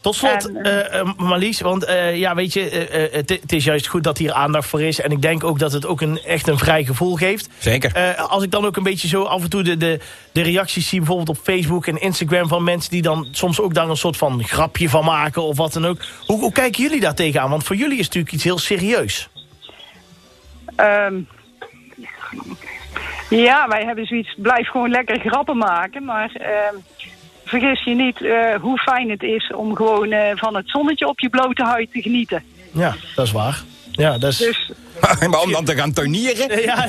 Tot 0.09 0.17
slot, 0.17 0.47
En, 0.47 0.63
eh, 0.63 1.00
eh, 1.00 1.07
Marlies, 1.17 1.61
want 1.61 1.85
eh, 1.85 2.17
ja, 2.17 2.35
weet 2.35 2.53
je, 2.53 2.69
eh, 2.69 3.03
eh, 3.06 3.13
het, 3.13 3.51
is 3.53 3.63
juist 3.63 3.88
goed 3.88 4.03
dat 4.03 4.17
hier 4.17 4.33
aandacht 4.33 4.67
voor 4.67 4.81
is. 4.81 5.01
En 5.01 5.11
ik 5.11 5.21
denk 5.21 5.44
ook 5.44 5.59
dat 5.59 5.71
het 5.71 5.85
ook 5.85 6.01
een, 6.01 6.21
echt 6.23 6.47
een 6.47 6.57
vrij 6.57 6.83
gevoel 6.83 7.15
geeft. 7.15 7.50
Zeker. 7.57 7.94
Eh, 7.94 8.29
als 8.29 8.44
ik 8.44 8.51
dan 8.51 8.65
ook 8.65 8.77
een 8.77 8.83
beetje 8.83 9.07
zo 9.07 9.23
af 9.23 9.41
en 9.41 9.50
toe 9.50 9.63
de, 9.63 9.77
de, 9.77 10.00
de 10.31 10.41
reacties 10.41 10.89
zie, 10.89 11.00
bijvoorbeeld 11.00 11.29
op 11.29 11.44
Facebook 11.44 11.88
en 11.88 12.01
Instagram 12.01 12.47
van 12.47 12.63
mensen 12.63 12.91
die 12.91 13.01
dan 13.01 13.27
soms 13.31 13.61
ook 13.61 13.73
daar 13.73 13.89
een 13.89 13.97
soort 13.97 14.17
van 14.17 14.44
grapje 14.44 14.89
van 14.89 15.06
maken 15.06 15.41
of 15.41 15.57
wat 15.57 15.73
dan 15.73 15.85
ook. 15.85 15.97
Hoe, 16.25 16.39
hoe 16.39 16.51
kijken 16.51 16.83
jullie 16.83 17.00
daar 17.00 17.15
tegenaan? 17.15 17.50
Want 17.50 17.63
voor 17.63 17.75
jullie 17.75 17.97
is 18.00 18.06
het 18.06 18.13
natuurlijk 18.13 18.33
iets 18.33 18.44
heel 18.44 18.57
serieus. 18.57 19.29
Ehm, 20.75 21.19
ja, 23.29 23.67
wij 23.67 23.83
hebben 23.85 24.06
zoiets, 24.06 24.35
blijf 24.38 24.67
gewoon 24.67 24.89
lekker 24.89 25.19
grappen 25.19 25.57
maken. 25.57 26.06
Maar 26.06 26.31
ehm, 26.33 26.75
vergis 27.50 27.84
je 27.84 27.96
niet 27.96 28.22
eh, 28.22 28.56
hoe 28.62 28.78
fijn 28.78 29.10
het 29.10 29.24
is 29.24 29.54
om 29.56 29.75
gewoon 29.75 30.12
eh, 30.12 30.31
van 30.36 30.56
het 30.56 30.69
zonnetje 30.69 31.07
op 31.07 31.19
je 31.19 31.30
blote 31.30 31.63
huid 31.63 31.92
te 31.92 32.01
genieten. 32.01 32.44
Ja, 32.72 32.96
dat 33.16 33.25
is 33.25 33.31
waar. 33.31 33.62
Ja, 33.92 34.18
dat 34.18 34.31
is... 34.31 34.38
Dus 34.38 34.72
maar 35.30 35.42
om 35.42 35.51
dan 35.51 35.66
te 35.66 35.75
gaan 35.75 35.94
tuinieren... 35.94 36.62
Ja. 36.66 36.86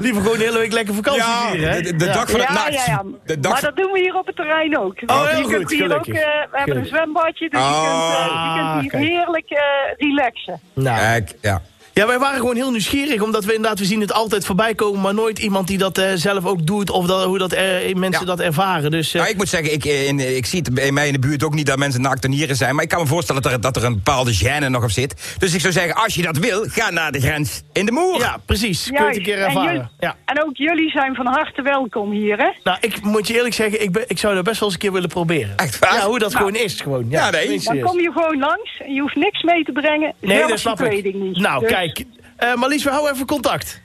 Liever 0.00 0.22
gewoon 0.22 0.38
de 0.38 0.44
hele 0.44 0.58
week 0.58 0.72
lekker 0.72 0.94
vakantie 0.94 1.22
Ja, 1.22 1.48
vieren, 1.50 1.70
hè? 1.72 1.80
de, 1.82 1.96
de 1.96 2.04
Ja. 2.04 2.12
dag 2.12 2.30
van 2.30 2.40
het 2.40 2.48
ja, 2.48 2.54
naakt. 2.54 2.74
ja, 2.74 2.82
ja. 2.86 3.02
De 3.26 3.40
dag 3.40 3.52
maar 3.52 3.60
dat 3.60 3.76
doen 3.76 3.92
we 3.92 3.98
hier 4.00 4.14
op 4.14 4.26
het 4.26 4.36
terrein 4.36 4.78
ook. 4.78 4.94
Oh, 5.06 5.26
heel 5.28 5.38
je 5.38 5.44
goed, 5.44 5.52
kunt 5.54 5.70
hier 5.70 5.82
ook, 5.84 6.04
gelukkig. 6.04 6.14
eh, 6.14 6.50
we 6.50 6.58
hebben 6.58 6.76
een 6.76 6.86
zwembadje, 6.86 7.48
dus 7.50 7.60
je, 7.60 7.66
kunt, 7.66 7.84
je 7.84 8.50
kunt 8.54 8.62
Ah, 8.72 8.80
hier 8.80 8.90
kijk. 8.90 9.02
heerlijk 9.04 9.50
eh, 9.50 9.60
relaxen. 9.96 10.60
Nou, 10.74 10.98
Kijk, 10.98 11.34
ja. 11.40 11.62
Ja, 12.00 12.06
wij 12.06 12.18
waren 12.18 12.38
gewoon 12.38 12.56
heel 12.56 12.70
nieuwsgierig, 12.70 13.22
omdat 13.22 13.44
we 13.44 13.54
inderdaad, 13.54 13.78
we 13.78 13.84
zien 13.84 14.00
het 14.00 14.12
altijd 14.12 14.46
voorbij 14.46 14.74
komen, 14.74 15.00
maar 15.00 15.14
nooit 15.14 15.38
iemand 15.38 15.66
die 15.66 15.78
dat 15.78 15.98
eh, 15.98 16.10
zelf 16.14 16.44
ook 16.44 16.66
doet 16.66 16.90
of 16.90 17.06
dat, 17.06 17.24
hoe 17.24 17.38
dat, 17.38 17.52
eh, 17.52 17.64
mensen 17.94 18.20
Ja. 18.20 18.26
dat 18.26 18.40
ervaren. 18.40 18.90
Dus 18.90 19.08
eh, 19.14 19.20
Nou, 19.20 19.30
ik 19.32 19.36
moet 19.36 19.48
zeggen, 19.48 19.72
ik, 19.72 19.84
in, 19.84 20.36
ik 20.36 20.46
zie 20.46 20.58
het 20.58 20.74
bij 20.74 20.92
mij 20.92 21.06
in 21.06 21.12
de 21.12 21.18
buurt 21.18 21.42
ook 21.44 21.54
niet 21.54 21.66
dat 21.66 21.78
mensen 21.78 22.00
naakt 22.00 22.28
nieren 22.28 22.56
zijn. 22.56 22.74
Maar 22.74 22.84
ik 22.84 22.90
kan 22.90 23.00
me 23.00 23.06
voorstellen 23.06 23.42
dat 23.42 23.52
er, 23.52 23.60
dat 23.60 23.76
er 23.76 23.84
een 23.84 23.94
bepaalde 23.94 24.34
gêne 24.38 24.68
nog 24.70 24.82
op 24.82 24.90
zit. 24.90 25.34
Dus 25.38 25.54
ik 25.54 25.60
zou 25.60 25.72
zeggen, 25.72 25.94
als 25.94 26.14
je 26.14 26.22
dat 26.22 26.36
wil, 26.38 26.64
ga 26.68 26.90
naar 26.90 27.12
de 27.12 27.20
grens 27.20 27.62
in 27.72 27.86
de 27.86 27.92
moer. 27.92 28.18
ja, 28.18 28.36
precies. 28.46 28.84
Kun 28.84 28.94
je 29.00 29.06
het 29.06 29.16
een 29.16 29.22
keer 29.22 29.38
en, 29.38 29.44
ervaren. 29.46 29.72
jullie- 29.72 29.88
Ja. 30.00 30.16
en 30.24 30.42
ook 30.44 30.56
jullie 30.56 30.90
zijn 30.90 31.14
van 31.14 31.26
harte 31.26 31.62
welkom 31.62 32.10
hier, 32.10 32.36
hè? 32.38 32.48
Nou, 32.64 32.78
ik 32.80 33.02
moet 33.02 33.26
je 33.28 33.34
eerlijk 33.34 33.54
zeggen, 33.54 33.82
ik, 33.82 33.92
ben, 33.92 34.04
ik 34.06 34.18
zou 34.18 34.34
dat 34.34 34.44
best 34.44 34.60
wel 34.60 34.68
eens 34.68 34.76
een 34.78 34.82
keer 34.84 34.92
willen 34.92 35.08
proberen. 35.08 35.56
Echt 35.56 35.78
waar? 35.78 35.94
Ja, 35.94 36.06
hoe 36.06 36.18
dat 36.18 36.32
Nou. 36.32 36.44
gewoon 36.46 36.64
is. 36.64 36.80
Gewoon. 36.80 37.06
Ja, 37.08 37.24
Ja, 37.24 37.30
nee. 37.30 37.60
Dan 37.62 37.80
kom 37.80 38.00
je 38.00 38.10
gewoon 38.12 38.38
langs 38.38 38.80
en 38.84 38.92
je 38.94 39.00
hoeft 39.00 39.16
niks 39.16 39.42
mee 39.42 39.64
te 39.64 39.72
brengen. 39.72 40.14
Nee, 40.20 40.46
dat 40.46 40.58
snap 40.58 40.80
ik. 40.80 40.88
kleding 40.90 41.14
niet. 41.14 41.36
Nou, 41.36 41.60
Dus 41.60 41.70
kijk. 41.70 41.89
Eh 42.36 42.54
Marlies, 42.54 42.84
we 42.84 42.90
houden 42.90 43.12
even 43.12 43.26
contact. 43.26 43.80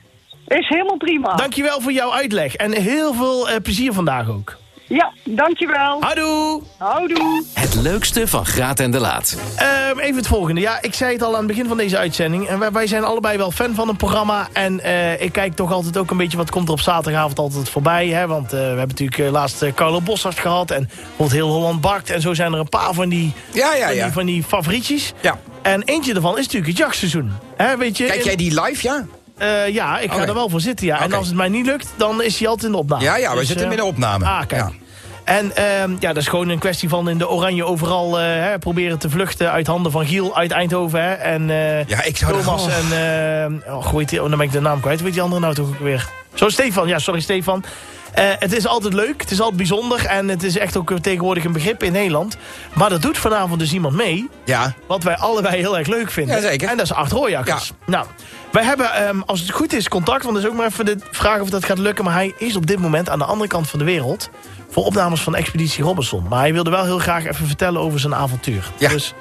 Is 0.46 0.68
helemaal 0.68 0.96
prima. 0.96 1.34
Dankjewel 1.34 1.80
voor 1.80 1.92
jouw 1.92 2.12
uitleg. 2.12 2.54
En 2.54 2.72
heel 2.72 3.14
veel 3.14 3.48
eh, 3.48 3.56
plezier 3.62 3.92
vandaag 3.92 4.28
ook. 4.28 4.56
Ja, 4.88 5.12
dankjewel. 5.24 6.00
Houdoe! 6.02 6.62
Houdoe. 6.78 7.44
Het 7.52 7.74
leukste 7.74 8.28
van 8.28 8.46
Graat 8.46 8.80
en 8.80 8.90
de 8.90 8.98
Laat. 9.00 9.36
Ehm, 9.56 9.98
even 9.98 10.16
het 10.16 10.26
volgende. 10.26 10.60
Ja, 10.60 10.82
ik 10.82 10.94
zei 10.94 11.12
het 11.12 11.22
al 11.22 11.32
aan 11.32 11.38
het 11.38 11.46
begin 11.46 11.66
van 11.66 11.76
deze 11.76 11.98
uitzending. 11.98 12.46
En 12.48 12.58
wij, 12.58 12.72
wij 12.72 12.86
zijn 12.86 13.04
allebei 13.04 13.36
wel 13.38 13.50
fan 13.50 13.74
van 13.74 13.88
een 13.88 13.96
programma. 13.96 14.48
En 14.52 14.80
eh, 14.80 15.20
ik 15.20 15.32
kijk 15.32 15.54
toch 15.54 15.72
altijd 15.72 15.96
ook 15.96 16.10
een 16.10 16.16
beetje 16.16 16.36
wat 16.36 16.50
komt 16.50 16.66
er 16.66 16.72
op 16.72 16.80
zaterdagavond 16.80 17.38
altijd 17.38 17.68
voorbij. 17.68 18.08
Hè? 18.08 18.26
Want 18.26 18.44
eh, 18.44 18.50
we 18.50 18.56
hebben 18.64 18.88
natuurlijk 18.88 19.18
eh, 19.18 19.30
laatst 19.30 19.64
Carlo 19.74 20.00
Bossart 20.00 20.38
gehad. 20.38 20.70
En 20.70 20.86
bijvoorbeeld 20.96 21.32
Heel 21.32 21.48
Holland 21.50 21.80
Bakt. 21.80 22.10
En 22.10 22.20
zo 22.20 22.34
zijn 22.34 22.52
er 22.52 22.58
een 22.58 22.68
paar 22.68 22.94
van 22.94 23.08
die, 23.08 23.32
Ja, 23.52 23.74
ja, 23.74 23.86
van 23.86 23.94
ja. 23.96 24.04
die, 24.04 24.12
van 24.12 24.26
die 24.26 24.42
favorietjes. 24.42 25.12
Ja. 25.20 25.38
En 25.62 25.82
eentje 25.82 26.12
daarvan 26.12 26.32
is 26.38 26.44
natuurlijk 26.44 26.66
het 26.66 26.78
jachtseizoen. 26.78 27.32
Hè, 27.56 27.76
weet 27.76 27.96
je, 27.96 28.04
Kijk 28.06 28.18
in- 28.18 28.24
jij 28.24 28.36
die 28.36 28.60
live, 28.62 28.86
ja? 28.86 29.06
Eh, 29.38 29.68
ja, 29.68 29.98
ik 29.98 30.12
ga 30.12 30.26
er 30.26 30.34
wel 30.34 30.48
voor 30.48 30.60
zitten. 30.60 30.86
Ja. 30.86 31.00
En 31.00 31.12
als 31.12 31.26
het 31.26 31.36
mij 31.36 31.48
niet 31.48 31.66
lukt, 31.66 31.88
dan 31.96 32.22
is 32.22 32.38
hij 32.38 32.48
altijd 32.48 32.66
in 32.66 32.72
de 32.72 32.78
opname. 32.78 33.02
Ja, 33.02 33.16
ja, 33.16 33.32
we 33.32 33.38
Dus, 33.38 33.46
zitten 33.46 33.66
eh, 33.66 33.72
in 33.72 33.78
de 33.78 33.84
opname. 33.84 34.24
Ah, 34.24 34.38
kijk. 34.46 34.62
Ja. 34.62 34.70
En 35.24 35.56
ehm, 35.56 35.90
ja, 35.98 36.12
dat 36.12 36.16
is 36.16 36.28
gewoon 36.28 36.48
een 36.48 36.58
kwestie 36.58 36.88
van 36.88 37.08
in 37.08 37.18
de 37.18 37.28
oranje 37.28 37.64
overal 37.64 38.20
eh, 38.20 38.24
hè, 38.26 38.58
proberen 38.58 38.98
te 38.98 39.10
vluchten 39.10 39.50
uit 39.50 39.66
handen 39.66 39.92
van 39.92 40.06
Giel 40.06 40.36
uit 40.36 40.50
Eindhoven. 40.50 41.02
Hè, 41.02 41.12
en 41.12 41.46
Ja, 41.86 42.02
ik 42.02 42.16
zou 42.16 42.32
Thomas 42.42 42.66
en... 42.68 43.62
oh, 43.68 43.94
oh, 43.94 44.08
dan 44.10 44.30
ben 44.30 44.40
ik 44.40 44.52
de 44.52 44.60
naam 44.60 44.80
kwijt. 44.80 44.96
Hoe 44.96 45.04
heet 45.06 45.14
die 45.14 45.22
andere 45.22 45.40
nou 45.40 45.54
toch 45.54 45.68
ook 45.68 45.78
weer? 45.78 46.08
Zo, 46.34 46.48
Stefan. 46.48 46.88
Ja, 46.88 46.98
sorry, 46.98 47.20
Stefan. 47.20 47.64
Het 48.20 48.52
is 48.52 48.66
altijd 48.66 48.92
leuk, 48.92 49.20
het 49.20 49.30
is 49.30 49.38
altijd 49.38 49.56
bijzonder 49.56 50.06
en 50.06 50.28
het 50.28 50.42
is 50.42 50.58
echt 50.58 50.76
ook 50.76 50.92
tegenwoordig 51.00 51.44
een 51.44 51.52
begrip 51.52 51.82
in 51.82 51.92
Nederland. 51.92 52.36
Maar 52.72 52.90
dat 52.90 53.02
doet 53.02 53.18
vanavond 53.18 53.60
dus 53.60 53.72
iemand 53.72 53.94
mee, 53.94 54.28
Ja. 54.44 54.74
wat 54.86 55.02
wij 55.02 55.16
allebei 55.16 55.56
heel 55.56 55.78
erg 55.78 55.86
leuk 55.86 56.10
vinden. 56.10 56.34
Jazeker. 56.34 56.68
En 56.68 56.76
dat 56.76 56.86
is 56.86 56.92
Art 56.92 57.12
Rooijakkers. 57.12 57.72
Nou, 57.86 58.06
wij 58.56 58.64
hebben, 58.64 58.92
ehm, 58.92 59.20
als 59.26 59.40
het 59.40 59.50
goed 59.50 59.72
is, 59.72 59.88
contact. 59.88 60.22
Want 60.22 60.34
dat 60.34 60.44
is 60.44 60.50
ook 60.50 60.56
maar 60.56 60.66
even 60.66 60.84
de 60.84 60.98
vraag 61.10 61.40
of 61.40 61.50
dat 61.50 61.64
gaat 61.64 61.78
lukken. 61.78 62.04
Maar 62.04 62.14
hij 62.14 62.34
is 62.38 62.56
op 62.56 62.66
dit 62.66 62.78
moment 62.78 63.08
aan 63.08 63.18
de 63.18 63.24
andere 63.24 63.48
kant 63.48 63.68
van 63.68 63.78
de 63.78 63.84
wereld... 63.84 64.30
voor 64.70 64.84
opnames 64.84 65.20
van 65.20 65.34
Expeditie 65.34 65.84
Robinson. 65.84 66.26
Maar 66.28 66.40
hij 66.40 66.52
wilde 66.52 66.70
wel 66.70 66.84
heel 66.84 66.98
graag 66.98 67.24
even 67.24 67.46
vertellen 67.46 67.80
over 67.80 68.00
zijn 68.00 68.14
avontuur. 68.14 68.70
Ja. 68.78 68.88
Dus 68.88 69.14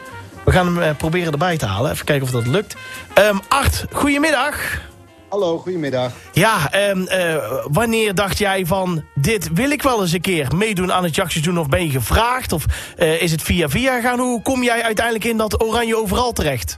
we 0.45 0.51
gaan 0.51 0.65
hem 0.65 0.81
eh, 0.81 0.95
proberen 0.97 1.31
erbij 1.31 1.57
te 1.57 1.65
halen. 1.65 1.91
Even 1.91 2.05
kijken 2.05 2.25
of 2.25 2.31
dat 2.31 2.47
lukt. 2.47 2.75
Ehm 3.13 3.37
Art, 3.47 3.85
goedemiddag. 3.91 4.81
Hallo, 5.29 5.57
goedemiddag. 5.57 6.11
Ja, 6.31 6.71
ehm, 6.71 7.05
eh, 7.05 7.35
wanneer 7.71 8.15
dacht 8.15 8.37
jij 8.37 8.65
van... 8.65 9.03
dit 9.15 9.49
wil 9.53 9.69
ik 9.69 9.81
wel 9.81 10.01
eens 10.01 10.11
een 10.11 10.21
keer 10.21 10.55
meedoen 10.55 10.93
aan 10.93 11.03
het 11.03 11.15
jachtseizoen... 11.15 11.59
of 11.59 11.67
ben 11.67 11.83
je 11.85 11.91
gevraagd? 11.91 12.51
Of 12.51 12.65
eh, 12.97 13.21
is 13.21 13.31
het 13.31 13.41
via 13.41 13.69
via 13.69 14.01
gaan? 14.01 14.19
Hoe 14.19 14.41
kom 14.41 14.63
jij 14.63 14.83
uiteindelijk 14.83 15.25
in 15.25 15.37
dat 15.37 15.63
oranje 15.63 15.97
overal 15.97 16.31
terecht? 16.31 16.77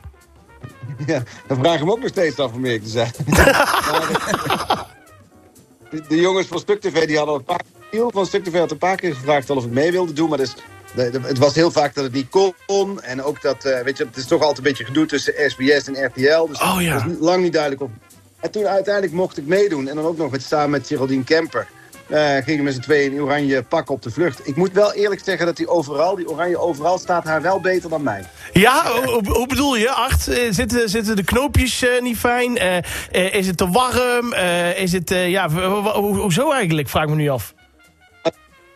Ja, 1.08 1.24
dan 1.48 1.58
vraag 1.58 1.80
ik 1.80 1.86
me 1.86 1.92
ook 1.92 2.00
nog 2.00 2.10
steeds 2.10 2.40
af 2.40 2.54
om 2.54 2.66
eerlijk 2.66 2.84
te 2.84 2.90
zijn. 2.90 3.12
de, 5.90 6.02
de 6.08 6.20
jongens 6.20 6.48
van 6.48 6.60
Stuk 6.60 6.82
TV 6.82 7.08
die 7.08 7.18
hadden 7.18 7.36
een 7.36 7.44
paar 7.44 7.62
keer... 7.92 8.06
van 8.10 8.26
Stuk 8.26 8.44
TV 8.44 8.58
had 8.58 8.72
een 8.72 8.78
paar 8.78 8.96
keer 8.96 9.16
gevraagd 9.16 9.50
of 9.50 9.66
ik 9.66 9.72
mee 9.72 9.92
wilde 9.92 10.14
doen... 10.14 10.30
maar 10.30 10.38
dus, 10.38 10.54
de- 10.96 11.10
de- 11.10 11.20
het 11.22 11.38
was 11.38 11.56
heel 11.56 11.72
vaak 11.72 11.94
dat 11.96 12.04
het 12.04 12.14
niet 12.14 12.30
kon. 12.30 13.02
En 13.02 13.24
ook 13.24 13.42
dat, 13.42 13.66
eh, 13.66 13.82
weet 13.82 13.98
je, 13.98 14.06
het 14.06 14.18
is 14.18 14.26
toch 14.26 14.40
altijd 14.40 14.58
een 14.58 14.64
beetje 14.64 14.86
gedoe 14.86 15.06
tussen 15.06 15.34
SBS 15.48 15.88
en 15.88 16.06
RTL. 16.06 16.48
Dus 16.48 16.62
Oh, 16.62 16.78
ja. 16.80 16.94
het 16.94 17.04
was 17.04 17.14
lang 17.20 17.44
niet 17.44 17.54
duidelijk 17.54 17.82
of... 17.82 17.90
En 18.40 18.52
toen 18.52 18.68
uiteindelijk 18.68 19.14
mocht 19.14 19.38
ik 19.38 19.46
meedoen. 19.46 19.88
En 19.88 19.96
dan 19.96 20.06
ook 20.06 20.18
nog 20.18 20.32
met, 20.32 20.44
samen 20.44 20.70
met 20.70 20.88
Geraldine 20.88 21.24
Kemper. 21.24 21.68
Eh 22.10 22.36
gingen 22.44 22.64
met 22.64 22.74
z'n 22.74 22.80
tweeën 22.80 23.14
in 23.14 23.22
oranje 23.22 23.64
pak 23.64 23.90
op 23.90 24.02
de 24.02 24.12
vlucht. 24.12 24.48
Ik 24.48 24.56
moet 24.56 24.72
wel 24.72 24.94
eerlijk 24.94 25.22
zeggen 25.24 25.46
dat 25.46 25.58
die 25.58 25.68
overal, 25.68 26.16
die 26.16 26.30
oranje 26.30 26.58
overal, 26.58 26.98
staat 26.98 27.24
haar 27.24 27.42
wel 27.42 27.60
beter 27.60 27.90
dan 27.90 28.04
mij. 28.04 28.24
Ja, 28.54 29.02
hoe, 29.04 29.48
bedoel 29.48 29.76
je, 29.76 29.92
Art? 29.92 30.28
Eh, 30.28 30.38
zitten, 30.50 30.90
zitten 30.90 31.16
de 31.16 31.24
knoopjes 31.24 31.82
eh, 31.84 32.02
niet 32.02 32.18
fijn? 32.18 32.58
Is 33.12 33.48
het 33.48 33.58
te 33.58 33.70
warm? 33.70 34.34
Is 34.76 34.92
het, 34.92 35.10
ja, 35.10 35.50
hoezo 36.00 36.52
eigenlijk, 36.52 36.90
vraag 36.90 37.04
ik 37.04 37.10
me 37.10 37.16
nu 37.16 37.30
af. 37.30 37.54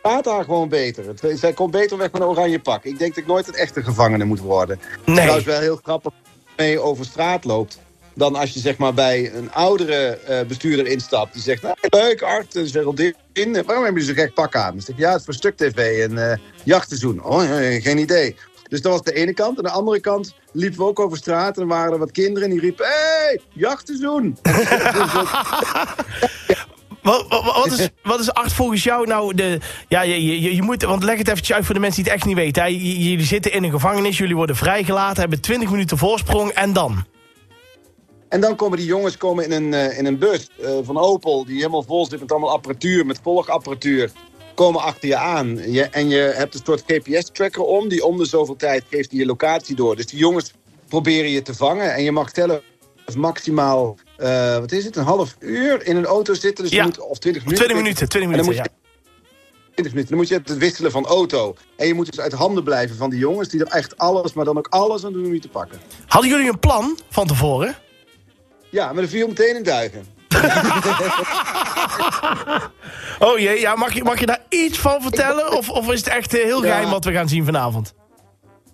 staat 0.00 0.24
haar 0.24 0.44
gewoon 0.44 0.68
beter. 0.68 1.06
Het- 1.06 1.38
zij 1.38 1.52
komt 1.52 1.70
beter 1.70 1.96
weg 1.98 2.12
met 2.12 2.22
een 2.22 2.28
oranje 2.28 2.58
pak. 2.60 2.84
Ik 2.84 2.98
denk 2.98 3.14
dat 3.14 3.22
ik 3.22 3.30
nooit 3.30 3.48
een 3.48 3.54
echte 3.54 3.82
gevangene 3.82 4.24
moet 4.24 4.40
worden. 4.40 4.80
Nee. 5.04 5.16
Trouwens 5.16 5.44
wel 5.46 5.60
heel 5.60 5.80
grappig 5.82 6.12
mee 6.56 6.80
over 6.80 7.04
straat 7.04 7.44
loopt. 7.44 7.78
Dan 8.14 8.34
als 8.34 8.52
je 8.52 8.60
zeg 8.60 8.76
maar 8.76 8.94
bij 8.94 9.34
een 9.34 9.52
oudere 9.52 10.06
eh, 10.06 10.46
bestuurder 10.46 10.86
instapt. 10.86 11.32
Die 11.32 11.42
zegt, 11.42 11.62
nou, 11.62 11.76
leuk 11.80 12.22
Art, 12.22 12.54
en 12.54 12.64
eh, 12.64 13.64
Waarom 13.64 13.84
hebben 13.84 14.02
jullie 14.02 14.02
zo'n 14.02 14.14
gek 14.14 14.34
pak 14.34 14.56
aan? 14.56 14.72
Dan 14.72 14.80
zeg 14.80 14.96
ja, 14.96 15.10
het 15.10 15.18
is 15.18 15.24
voor 15.24 15.34
Stuk 15.34 15.56
TV 15.56 16.08
en 16.08 16.30
eh 16.30 16.38
jachtseizoen. 16.64 17.24
Oh, 17.24 17.42
geen 17.80 17.98
idee. 17.98 18.36
Dus 18.68 18.82
dat 18.82 18.92
was 18.92 19.02
de 19.02 19.12
ene 19.12 19.34
kant. 19.34 19.58
Aan 19.58 19.64
de 19.64 19.70
andere 19.70 20.00
kant 20.00 20.34
liepen 20.52 20.78
we 20.78 20.84
ook 20.84 21.00
over 21.00 21.18
straat. 21.18 21.58
En 21.58 21.66
waren 21.66 21.92
er 21.92 21.98
wat 21.98 22.10
kinderen 22.10 22.48
en 22.48 22.54
die 22.54 22.60
riepen... 22.60 22.86
Hé, 22.86 22.92
hey, 22.92 23.40
jachtseizoen! 23.52 24.38
Wat, 27.02 27.26
wat, 27.28 27.44
wat 27.44 27.78
is, 27.78 27.88
wat 28.02 28.20
is 28.20 28.32
Art 28.32 28.52
volgens 28.52 28.82
jou 28.82 29.06
nou 29.06 29.34
de... 29.34 29.58
Ja, 29.88 30.02
je, 30.02 30.40
je, 30.40 30.54
je 30.54 30.62
moet... 30.62 30.82
Want 30.82 31.04
leg 31.04 31.18
het 31.18 31.28
eventjes 31.28 31.56
uit 31.56 31.64
voor 31.64 31.74
de 31.74 31.80
mensen 31.80 32.02
die 32.02 32.12
het 32.12 32.20
echt 32.20 32.30
niet 32.30 32.38
weten. 32.38 32.76
Jullie 32.76 33.26
zitten 33.26 33.52
in 33.52 33.64
een 33.64 33.70
gevangenis, 33.70 34.18
jullie 34.18 34.36
worden 34.36 34.56
vrijgelaten... 34.56 35.20
hebben 35.20 35.40
20 35.40 35.70
minuten 35.70 35.98
voorsprong 35.98 36.50
en 36.50 36.72
dan? 36.72 37.04
En 38.32 38.40
dan 38.40 38.56
komen 38.56 38.78
die 38.78 38.86
jongens 38.86 39.16
komen 39.16 39.44
in 39.44 39.52
een, 39.52 39.74
eh, 39.74 39.98
in 39.98 40.06
een 40.06 40.18
bus 40.18 40.48
eh, 40.62 40.70
van 40.82 40.98
Opel... 40.98 41.44
die 41.44 41.56
helemaal 41.56 41.82
vol 41.82 42.06
zit 42.06 42.20
met 42.20 42.30
allemaal 42.30 42.50
apparatuur, 42.50 43.06
met 43.06 43.20
volgapparatuur... 43.22 44.10
komen 44.54 44.82
achter 44.82 45.08
je 45.08 45.16
aan. 45.16 45.72
Je, 45.72 45.82
en 45.82 46.08
je 46.08 46.16
hebt 46.16 46.54
een 46.54 46.60
soort 46.64 46.82
GPS-tracker 46.86 47.62
om... 47.62 47.88
die 47.88 48.04
om 48.04 48.16
de 48.16 48.24
zoveel 48.24 48.56
tijd 48.56 48.84
geeft 48.90 49.10
die 49.10 49.18
je 49.18 49.26
locatie 49.26 49.76
door. 49.76 49.96
Dus 49.96 50.06
die 50.06 50.18
jongens 50.18 50.52
proberen 50.88 51.30
je 51.30 51.42
te 51.42 51.54
vangen... 51.54 51.94
en 51.94 52.02
je 52.02 52.12
mag 52.12 52.32
tellen 52.32 52.62
maximaal... 53.16 53.96
eh, 54.16 54.58
wat 54.58 54.72
is 54.72 54.84
het, 54.84 54.96
een 54.96 55.04
half 55.04 55.36
uur 55.38 55.86
in 55.86 55.96
een 55.96 56.06
auto 56.06 56.34
zitten. 56.34 56.64
Dus 56.64 56.72
Ja. 56.72 56.78
je 56.78 56.84
moet, 56.84 57.00
of 57.00 57.18
20 57.18 57.44
minuten. 57.44 57.64
20 57.66 57.84
minuten, 57.84 58.08
20 58.08 58.30
En 58.30 58.36
dan 58.36 58.46
minuten, 58.46 58.72
ja. 58.74 58.90
20 59.74 59.92
minuten. 59.92 60.08
Dan 60.08 60.18
moet 60.18 60.28
je 60.28 60.34
het 60.34 60.58
wisselen 60.58 60.90
van 60.90 61.06
auto. 61.06 61.54
En 61.76 61.86
je 61.86 61.94
moet 61.94 62.10
dus 62.10 62.20
uit 62.20 62.32
handen 62.32 62.64
blijven 62.64 62.96
van 62.96 63.10
die 63.10 63.18
jongens... 63.18 63.48
die 63.48 63.60
er 63.60 63.72
echt 63.72 63.98
alles, 63.98 64.32
maar 64.32 64.44
dan 64.44 64.58
ook 64.58 64.68
alles 64.68 65.04
aan 65.04 65.12
doen 65.12 65.24
om 65.24 65.34
je 65.34 65.40
te 65.40 65.48
pakken. 65.48 65.80
Hadden 66.06 66.30
jullie 66.30 66.48
een 66.48 66.58
plan 66.58 66.98
van 67.08 67.26
tevoren? 67.26 67.76
Ja, 68.72 68.86
maar 68.86 69.02
dan 69.02 69.08
viel 69.10 69.28
meteen 69.28 69.56
in 69.56 69.62
duigen. 69.62 70.04
Oh 73.18 73.38
jee, 73.38 73.60
ja, 73.60 73.74
mag, 73.74 73.92
je, 73.92 74.02
mag 74.04 74.20
je 74.20 74.26
daar 74.26 74.40
iets 74.48 74.78
van 74.78 75.02
vertellen? 75.02 75.56
Of, 75.56 75.68
of 75.70 75.90
is 75.92 75.98
het 75.98 76.08
echt 76.08 76.34
eh, 76.34 76.42
heel 76.44 76.64
Ja. 76.64 76.70
geheim 76.72 76.90
wat 76.90 77.04
we 77.04 77.12
gaan 77.12 77.28
zien 77.28 77.44
vanavond? 77.44 77.94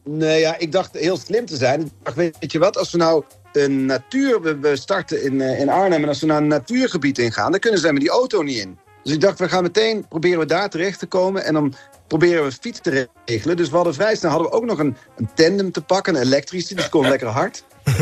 Nee, 0.04 0.40
ja, 0.40 0.58
ik 0.58 0.72
dacht 0.72 0.94
heel 0.94 1.16
slim 1.16 1.46
te 1.46 1.56
zijn. 1.56 1.80
Ik 1.80 1.90
dacht, 2.02 2.16
weet 2.16 2.52
je 2.52 2.58
wat, 2.58 2.76
als 2.78 2.90
we 2.90 2.98
nou 2.98 3.24
een 3.52 3.86
natuur... 3.86 4.40
We, 4.42 4.58
we 4.58 4.76
starten 4.76 5.22
in, 5.24 5.40
eh, 5.40 5.60
in 5.60 5.68
Arnhem 5.68 6.02
en 6.02 6.08
als 6.08 6.20
we 6.20 6.26
naar 6.26 6.36
een 6.36 6.46
natuurgebied 6.46 7.18
ingaan... 7.18 7.50
dan 7.50 7.60
kunnen 7.60 7.80
ze 7.80 7.92
met 7.92 8.00
die 8.00 8.10
auto 8.10 8.42
niet 8.42 8.56
in. 8.56 8.78
Dus 9.02 9.12
ik 9.12 9.20
dacht, 9.20 9.38
we 9.38 9.48
gaan 9.48 9.62
meteen 9.62 10.06
proberen 10.08 10.38
we 10.38 10.46
daar 10.46 10.70
terecht 10.70 10.98
te 10.98 11.06
komen... 11.06 11.44
en 11.44 11.54
dan 11.54 11.74
proberen 12.06 12.44
we 12.44 12.52
fiets 12.52 12.80
te 12.80 13.08
regelen. 13.24 13.56
Dus 13.56 13.68
we 13.70 13.76
hadden 13.76 13.94
vrij 13.94 14.16
snel 14.16 14.30
hadden 14.30 14.50
we 14.50 14.56
ook 14.56 14.64
nog 14.64 14.78
een, 14.78 14.96
een 15.16 15.30
tandem 15.34 15.72
te 15.72 15.80
pakken, 15.82 16.14
een 16.14 16.22
elektrische. 16.22 16.74
Dus 16.74 16.88
kon 16.88 17.08
lekker 17.08 17.28
hard. 17.28 17.64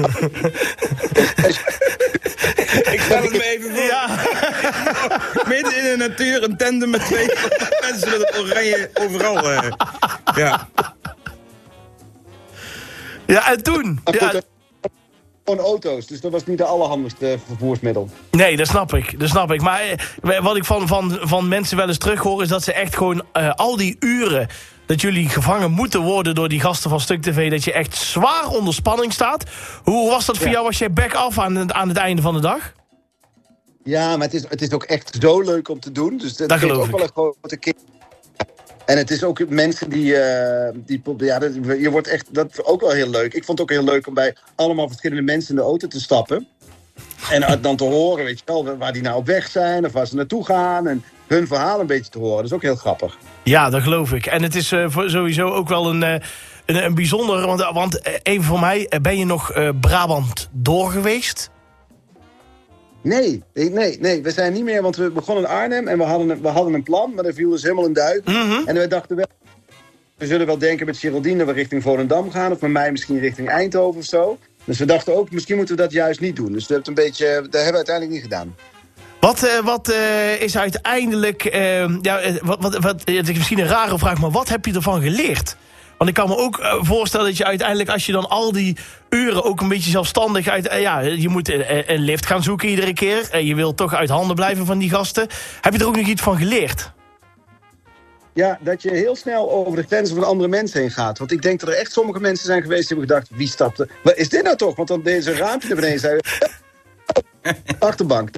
Ik 2.93 3.01
stel 3.01 3.23
het 3.23 3.33
me 3.33 3.45
even 3.45 3.71
voor. 3.71 3.83
Ja, 3.85 4.07
Midden 5.49 5.77
in 5.77 5.85
de 5.85 5.95
natuur, 6.09 6.43
een 6.43 6.57
tandem 6.57 6.91
met 6.91 7.05
twee 7.05 7.27
mensen 7.91 8.11
met 8.11 8.19
het 8.19 8.39
oranje 8.39 8.91
overal. 8.95 9.51
eh. 9.51 9.69
Ja. 10.35 10.69
ja 13.27 13.51
en 13.53 13.63
toen? 13.63 14.01
Ja, 14.05 14.33
Gewoon 15.47 15.65
auto's, 15.65 16.07
dus 16.07 16.21
dat 16.21 16.33
was 16.33 16.47
niet 16.47 16.59
de 16.59 16.65
allerhandigste 16.65 17.39
vervoersmiddel. 17.47 18.09
nee, 18.31 18.57
dat 18.57 18.67
snap 18.67 18.95
ik. 18.95 19.21
Dat 19.21 19.29
snap 19.29 19.53
ik. 19.53 19.61
Maar 19.61 19.81
eh, 20.23 20.43
wat 20.43 20.57
ik 20.57 20.65
van, 20.65 20.87
van, 20.89 21.19
van 21.21 21.49
mensen 21.49 21.77
wel 21.77 21.89
eens 21.89 21.99
terughoor... 21.99 22.43
is 22.43 22.49
dat 22.49 22.63
ze 22.63 22.73
echt 22.73 22.97
gewoon 22.97 23.23
eh, 23.33 23.51
al 23.55 23.77
die 23.77 23.97
uren... 24.01 24.49
dat 24.87 25.01
jullie 25.01 25.29
gevangen 25.29 25.71
moeten 25.71 26.01
worden 26.03 26.35
door 26.35 26.49
die 26.49 26.61
gasten 26.61 26.91
van 26.91 27.01
Stuk 27.01 27.23
TV... 27.23 27.51
dat 27.51 27.65
je 27.65 27.73
echt 27.73 27.97
zwaar 27.97 28.47
onder 28.49 28.75
spanning 28.75 29.13
staat. 29.13 29.45
Hoe 29.85 30.11
was 30.11 30.25
dat 30.27 30.37
voor 30.37 30.47
Ja. 30.47 30.53
jou 30.53 30.67
als 30.67 30.79
jij 30.79 30.93
back 30.93 31.15
af 31.15 31.39
aan, 31.39 31.55
het- 31.57 31.73
aan 31.73 31.89
het 31.89 31.97
einde 31.97 32.23
van 32.23 32.35
de 32.35 32.41
dag? 32.41 32.73
Ja, 33.85 34.17
maar 34.17 34.27
het 34.27 34.35
is, 34.35 34.45
het 34.49 34.63
is 34.63 34.71
ook 34.73 34.85
echt 34.85 35.17
zo 35.21 35.41
leuk 35.41 35.69
om 35.69 35.81
te 35.81 35.93
doen. 35.93 36.17
Dus 36.17 36.37
dat, 36.37 36.49
Dat 36.49 36.59
geeft 36.59 36.71
geloof 36.73 36.87
ook 36.93 36.99
wel 37.15 37.27
een 37.27 37.35
grote 37.41 37.57
kick. 37.57 37.77
En 38.87 38.97
het 38.97 39.11
is 39.11 39.25
ook 39.25 39.49
mensen 39.49 39.91
die... 39.91 40.17
eh, 40.17 40.75
die 40.87 41.03
ja, 41.19 41.41
je 41.79 41.91
wordt 41.91 42.09
echt, 42.09 42.35
dat 42.35 42.65
ook 42.65 42.81
wel 42.81 42.91
heel 42.91 43.11
leuk. 43.11 43.35
Ik 43.35 43.45
vond 43.45 43.59
het 43.59 43.71
ook 43.71 43.77
heel 43.77 43.85
leuk 43.93 44.07
om 44.07 44.15
bij 44.15 44.37
allemaal 44.55 44.89
verschillende 44.89 45.23
mensen 45.23 45.51
in 45.51 45.57
de 45.57 45.63
auto 45.63 45.89
te 45.89 46.01
stappen. 46.01 46.47
En 47.31 47.45
uit- 47.47 47.63
dan 47.63 47.77
te 47.77 47.85
horen, 47.85 48.25
weet 48.25 48.39
je 48.39 48.45
wel, 48.53 48.77
waar 48.77 48.93
die 48.93 49.03
nou 49.03 49.17
op 49.17 49.27
weg 49.27 49.49
zijn... 49.49 49.85
of 49.85 49.93
waar 49.93 50.07
ze 50.07 50.15
naartoe 50.15 50.45
gaan 50.45 50.87
en 50.87 51.05
hun 51.27 51.47
verhaal 51.47 51.81
een 51.81 51.87
beetje 51.87 52.11
te 52.11 52.19
horen. 52.19 52.37
Dat 52.37 52.45
is 52.47 52.53
ook 52.53 52.63
heel 52.63 52.77
grappig. 52.77 53.19
Ja, 53.43 53.71
dat 53.71 53.83
geloof 53.83 54.13
ik. 54.13 54.27
En 54.27 54.43
het 54.43 54.55
is 54.55 54.73
eh, 54.73 54.97
sowieso 55.07 55.49
ook 55.49 55.69
wel 55.69 55.91
een, 55.91 56.03
eh, 56.03 56.15
een, 56.67 56.85
een 56.85 56.95
bijzonder... 56.95 57.47
Want, 57.47 57.69
want 57.73 58.01
eh, 58.01 58.15
even 58.23 58.45
voor 58.45 58.61
mij, 58.61 58.87
eh, 58.89 59.01
ben 59.01 59.19
je 59.19 59.25
nog 59.25 59.51
eh, 59.53 59.69
Brabant 59.81 60.49
door 60.53 60.91
geweest? 60.91 61.51
Nee, 63.07 63.43
nee, 63.55 63.99
nee, 64.01 64.23
we 64.23 64.31
zijn 64.31 64.53
niet 64.53 64.65
meer, 64.65 64.83
want 64.83 64.97
we 64.97 65.11
begonnen 65.11 65.45
in 65.45 65.51
Arnhem 65.51 65.89
en 65.89 65.99
we 65.99 66.05
hadden 66.05 66.29
een, 66.31 66.41
we 66.43 66.49
hadden 66.49 66.75
een 66.75 66.83
plan, 66.83 67.15
maar 67.15 67.25
dat 67.25 67.35
viel 67.35 67.51
dus 67.51 67.63
helemaal 67.63 67.87
in 67.87 67.93
duik. 67.93 68.25
En 68.65 68.75
we 68.75 68.87
dachten 68.89 69.17
wel, 69.17 69.27
we 70.17 70.27
zullen 70.27 70.47
wel 70.47 70.59
denken 70.59 70.87
met 70.87 70.99
Geraldine 70.99 71.39
dat 71.39 71.47
we 71.47 71.53
richting 71.53 71.83
Volendam 71.83 72.31
gaan, 72.31 72.53
of 72.53 72.61
met 72.61 72.71
mij 72.71 72.91
misschien 72.91 73.19
richting 73.19 73.49
Eindhoven 73.49 74.01
of 74.01 74.07
zo. 74.07 74.39
Dus 74.65 74.79
we 74.79 74.85
dachten 74.85 75.17
ook, 75.17 75.31
misschien 75.31 75.57
moeten 75.57 75.77
we 75.77 75.83
dat 75.83 75.93
juist 75.93 76.21
niet 76.21 76.37
doen. 76.37 76.53
Dus 76.53 76.67
dat, 76.67 76.77
heeft 76.77 76.89
een 76.89 76.95
beetje, 76.95 77.27
dat 77.27 77.53
hebben 77.53 77.71
we 77.71 77.77
uiteindelijk 77.77 78.15
niet 78.15 78.23
gedaan. 78.23 78.55
Wat, 79.21 79.43
eh, 79.43 79.65
wat 79.65 79.89
eh, 79.89 80.41
is 80.41 80.59
uiteindelijk... 80.59 81.45
eh, 81.45 82.01
ja, 82.01 82.21
wat, 82.43 82.61
wat, 82.61 82.79
wat, 82.79 83.01
het 83.05 83.29
is 83.29 83.37
misschien 83.37 83.59
een 83.59 83.67
rare 83.67 83.99
vraag, 83.99 84.21
maar 84.21 84.31
wat 84.31 84.49
heb 84.49 84.65
je 84.65 84.73
ervan 84.73 85.03
geleerd? 85.03 85.57
Want 85.99 86.11
ik 86.11 86.17
kan 86.17 86.29
me 86.29 86.37
ook 86.37 86.59
eh, 86.59 86.75
voorstellen 86.81 87.27
dat 87.27 87.37
je 87.37 87.45
uiteindelijk... 87.45 87.89
als 87.89 88.07
je 88.07 88.13
dan 88.13 88.29
al 88.29 88.53
die 88.53 88.77
uren 89.11 89.45
ook 89.45 89.61
een 89.61 89.69
beetje 89.69 89.91
zelfstandig 89.91 90.49
uit... 90.49 90.69
eh, 90.69 90.81
ja, 90.81 91.01
je 91.01 91.29
moet 91.29 91.49
eh, 91.49 91.89
een 91.89 92.01
lift 92.01 92.27
gaan 92.27 92.43
zoeken 92.43 92.69
iedere 92.69 92.93
keer. 92.93 93.29
en 93.31 93.47
je 93.47 93.55
wilt 93.55 93.77
toch 93.77 93.95
uit 93.95 94.09
handen 94.09 94.37
blijven 94.37 94.67
van 94.67 94.79
die 94.79 94.91
gasten. 94.91 95.29
Heb 95.61 95.73
je 95.73 95.79
er 95.79 95.87
ook 95.87 95.97
nog 95.97 96.07
iets 96.07 96.23
van 96.23 96.37
geleerd? 96.37 96.93
Ja, 98.33 98.59
dat 98.61 98.83
je 98.83 98.91
heel 98.91 99.17
snel 99.17 99.51
over 99.51 99.77
de 99.77 99.87
grenzen 99.87 100.17
van 100.17 100.25
andere 100.25 100.49
mensen 100.49 100.81
heen 100.81 100.91
gaat. 100.91 101.19
Want 101.19 101.33
ik 101.33 101.43
denk 101.43 101.61
dat 101.61 101.69
er 101.69 101.75
echt 101.75 101.93
sommige 101.93 102.21
mensen 102.21 102.47
zijn 102.47 102.63
geweest 102.63 102.89
die 102.89 102.97
hebben 102.97 103.17
gedacht... 103.17 103.39
wie 103.39 103.49
stapte? 103.49 103.89
Wat 104.03 104.17
is 104.17 104.29
dit 104.29 104.43
nou 104.43 104.57
toch? 104.57 104.77
Want 104.77 104.89
dan 104.89 105.03
deze 105.03 105.35
raampje 105.35 105.69
naar 105.69 105.77
beneden 105.77 106.01
zei... 106.01 106.19
Achterbank. 107.79 108.31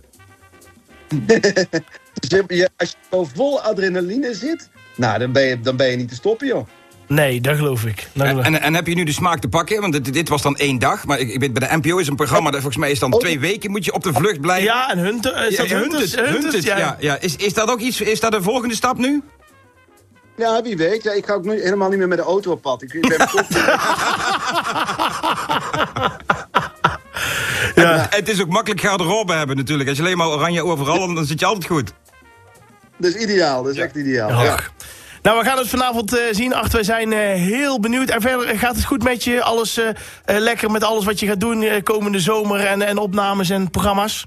dus 2.28 2.42
je, 2.46 2.70
als 2.76 2.96
je 3.10 3.26
vol 3.34 3.60
adrenaline 3.60 4.34
zit... 4.34 4.68
Nou, 4.96 5.18
dan 5.18 5.32
ben 5.32 5.42
je, 5.42 5.60
dan 5.60 5.76
ben 5.76 5.90
je 5.90 5.96
niet 5.96 6.08
te 6.08 6.14
stoppen, 6.14 6.46
joh. 6.46 6.66
Nee, 7.08 7.40
dat 7.40 7.56
geloof 7.56 7.84
ik. 7.84 8.08
Dat 8.12 8.26
geloof 8.26 8.46
ik. 8.46 8.52
En, 8.54 8.60
en 8.60 8.74
heb 8.74 8.86
je 8.86 8.94
nu 8.94 9.04
de 9.04 9.12
smaak 9.12 9.40
te 9.40 9.48
pakken? 9.48 9.80
Want 9.80 9.92
dit, 9.92 10.12
dit 10.12 10.28
was 10.28 10.42
dan 10.42 10.56
één 10.56 10.78
dag. 10.78 11.06
Maar 11.06 11.18
ik, 11.18 11.28
ik 11.32 11.40
weet, 11.40 11.52
bij 11.52 11.68
de 11.68 11.76
NPO 11.76 11.98
is 11.98 12.06
een 12.08 12.16
programma, 12.16 12.50
dat 12.50 12.60
volgens 12.60 12.82
mij 12.82 12.90
is 12.90 12.98
dan 12.98 13.10
twee 13.10 13.40
weken 13.40 13.70
moet 13.70 13.84
je 13.84 13.92
op 13.92 14.02
de 14.02 14.12
vlucht 14.12 14.40
blijven. 14.40 14.64
ja, 14.64 14.90
en 14.90 14.98
Hunter... 14.98 15.46
is 15.48 15.56
dat 15.56 15.68
Ja, 15.68 15.78
Hunters? 15.78 16.14
Hunters, 16.14 16.42
Hunters, 16.42 16.64
ja. 16.64 16.96
ja. 17.00 17.20
Is, 17.20 17.36
is 17.36 17.54
dat 17.54 17.70
ook 17.70 17.80
iets, 17.80 18.00
is 18.00 18.20
dat 18.20 18.32
de 18.32 18.42
volgende 18.42 18.74
stap 18.74 18.98
nu? 18.98 19.22
Ja, 20.36 20.62
wie 20.62 20.76
weet. 20.76 21.02
Ja, 21.02 21.12
ik 21.12 21.26
ga 21.26 21.32
ook 21.34 21.44
nu 21.44 21.62
helemaal 21.62 21.88
niet 21.88 21.98
meer 21.98 22.08
met 22.08 22.18
de 22.18 22.24
auto 22.24 22.50
op 22.50 22.62
pad. 22.62 22.82
Ik, 22.82 22.92
ik 22.92 23.08
ben 23.08 23.28
Ja. 27.74 28.06
Het 28.10 28.28
is 28.28 28.40
ook 28.42 28.48
makkelijk 28.48 28.80
garderobe 28.80 29.32
hebben 29.32 29.56
natuurlijk. 29.56 29.88
Als 29.88 29.98
je 29.98 30.04
alleen 30.04 30.16
maar 30.16 30.28
oranje 30.28 30.64
overal, 30.64 31.14
dan 31.14 31.24
zit 31.24 31.40
je 31.40 31.46
altijd 31.46 31.66
goed. 31.66 31.92
dat 32.96 33.14
is 33.14 33.22
ideaal. 33.22 33.62
Dat 33.62 33.74
is 33.74 33.78
echt 33.80 33.96
ideaal. 33.96 34.44
Ja. 34.44 34.58
Nou, 35.28 35.40
we 35.40 35.46
gaan 35.46 35.58
het 35.58 35.68
vanavond 35.68 36.18
eh, 36.18 36.24
zien. 36.30 36.54
Acht, 36.54 36.72
wij 36.72 36.82
zijn 36.82 37.12
eh, 37.12 37.18
heel 37.34 37.80
benieuwd. 37.80 38.08
En 38.08 38.20
verder 38.20 38.46
eh, 38.48 38.58
gaat 38.58 38.76
het 38.76 38.84
goed 38.84 39.02
met 39.02 39.24
je? 39.24 39.42
Alles 39.42 39.80
lekker 40.26 40.70
met 40.70 40.84
alles 40.84 41.04
wat 41.04 41.20
je 41.20 41.26
gaat 41.26 41.40
doen 41.40 41.82
komende 41.82 42.20
zomer 42.20 42.66
en, 42.66 42.82
en 42.82 42.98
opnames 42.98 43.50
en 43.50 43.70
programma's? 43.70 44.26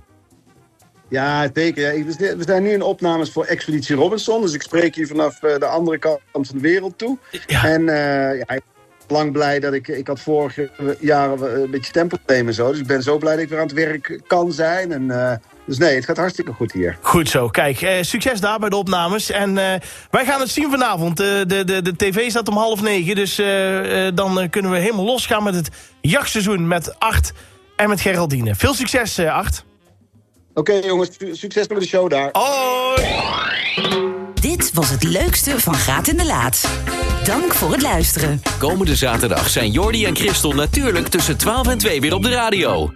Ja, 1.10 1.50
zeker. 1.54 1.82
Ja. 1.84 1.90
Ik- 1.90 2.06
We 2.38 2.44
zijn- 2.46 2.64
nu 2.64 2.70
in 2.72 2.82
opnames 2.82 3.32
voor 3.32 3.46
Expeditie 3.46 3.96
Robinson. 3.96 4.42
Dus 4.42 4.54
ik 4.54 4.62
spreek 4.62 4.96
hier 4.96 5.08
vanaf 5.08 5.40
de 5.40 5.66
andere 5.66 5.98
kant 5.98 6.20
van 6.32 6.46
de 6.52 6.60
wereld 6.60 6.98
toe. 6.98 7.18
Ja. 7.48 7.66
En 7.66 7.86
ja, 7.86 8.32
ik 8.32 8.46
ben 8.48 8.62
lang 9.08 9.32
blij 9.32 9.60
dat 9.60 9.74
ik... 9.74 9.88
Ik 9.88 10.08
had 10.08 10.20
vorige 10.20 10.70
jaren 11.00 11.62
een 11.62 11.72
beetje 11.72 11.92
tempoproblemen 11.92 12.48
en 12.48 12.54
zo. 12.54 12.70
Dus 12.72 12.80
ik 12.80 12.88
ben 12.88 13.04
zo 13.04 13.18
blij 13.18 13.34
dat 13.34 13.44
ik 13.44 13.50
weer 13.50 13.60
aan 13.60 13.68
het 13.68 13.76
werk 13.76 14.22
kan 14.28 14.52
zijn. 14.52 14.92
En, 14.92 15.42
dus 15.72 15.80
nee, 15.88 15.96
het 15.96 16.06
gaat 16.06 16.18
hartstikke 16.18 16.54
goed 16.54 16.72
hier. 16.72 16.98
Goed 17.02 17.30
zo. 17.30 17.48
Kijk, 17.48 17.82
eh, 17.82 17.94
succes 18.02 18.40
daar 18.40 18.60
bij 18.60 18.70
de 18.70 18.76
opnames. 18.76 19.32
En 19.32 19.58
eh, 19.58 19.80
wij 20.12 20.26
gaan 20.26 20.40
het 20.40 20.50
zien 20.50 20.70
vanavond. 20.70 21.20
Eh, 21.20 21.28
de, 21.48 21.64
de, 21.66 21.82
de 21.82 21.96
tv 21.96 22.30
staat 22.30 22.48
om 22.48 22.58
half 22.58 22.82
negen. 22.82 23.16
Dus 23.16 23.38
eh, 23.40 24.08
eh, 24.08 24.16
dan 24.16 24.50
kunnen 24.50 24.72
we 24.72 24.78
helemaal 24.78 25.06
losgaan 25.06 25.44
met 25.44 25.56
het 25.56 25.70
jachtseizoen 26.02 26.68
met 26.68 27.00
Art 27.00 27.32
en 27.76 27.90
met 27.90 28.02
Geraldine. 28.02 28.56
Veel 28.56 28.74
succes, 28.74 29.18
eh, 29.18 29.34
Art. 29.36 29.64
Oké 30.54 30.74
jongens, 30.74 31.10
su- 31.18 31.36
succes 31.36 31.68
met 31.68 31.80
de 31.80 31.88
show 31.88 32.10
daar. 32.10 32.30
Hoi! 32.32 33.06
Dit 34.42 34.72
was 34.74 34.90
het 34.90 35.04
leukste 35.04 35.60
van 35.60 35.76
Graat 35.76 36.08
in 36.08 36.18
de 36.18 36.26
Laat. 36.26 36.70
Dank 37.24 37.54
voor 37.54 37.72
het 37.72 37.82
luisteren. 37.82 38.42
Komende 38.60 38.96
zaterdag 38.96 39.50
zijn 39.50 39.72
Jordi 39.72 40.06
en 40.06 40.16
Christel 40.16 40.52
natuurlijk 40.52 41.08
tussen 41.08 41.38
12 41.38 41.68
en 41.68 41.78
2 41.78 42.02
weer 42.02 42.14
op 42.14 42.24
de 42.24 42.30
radio. 42.30 42.92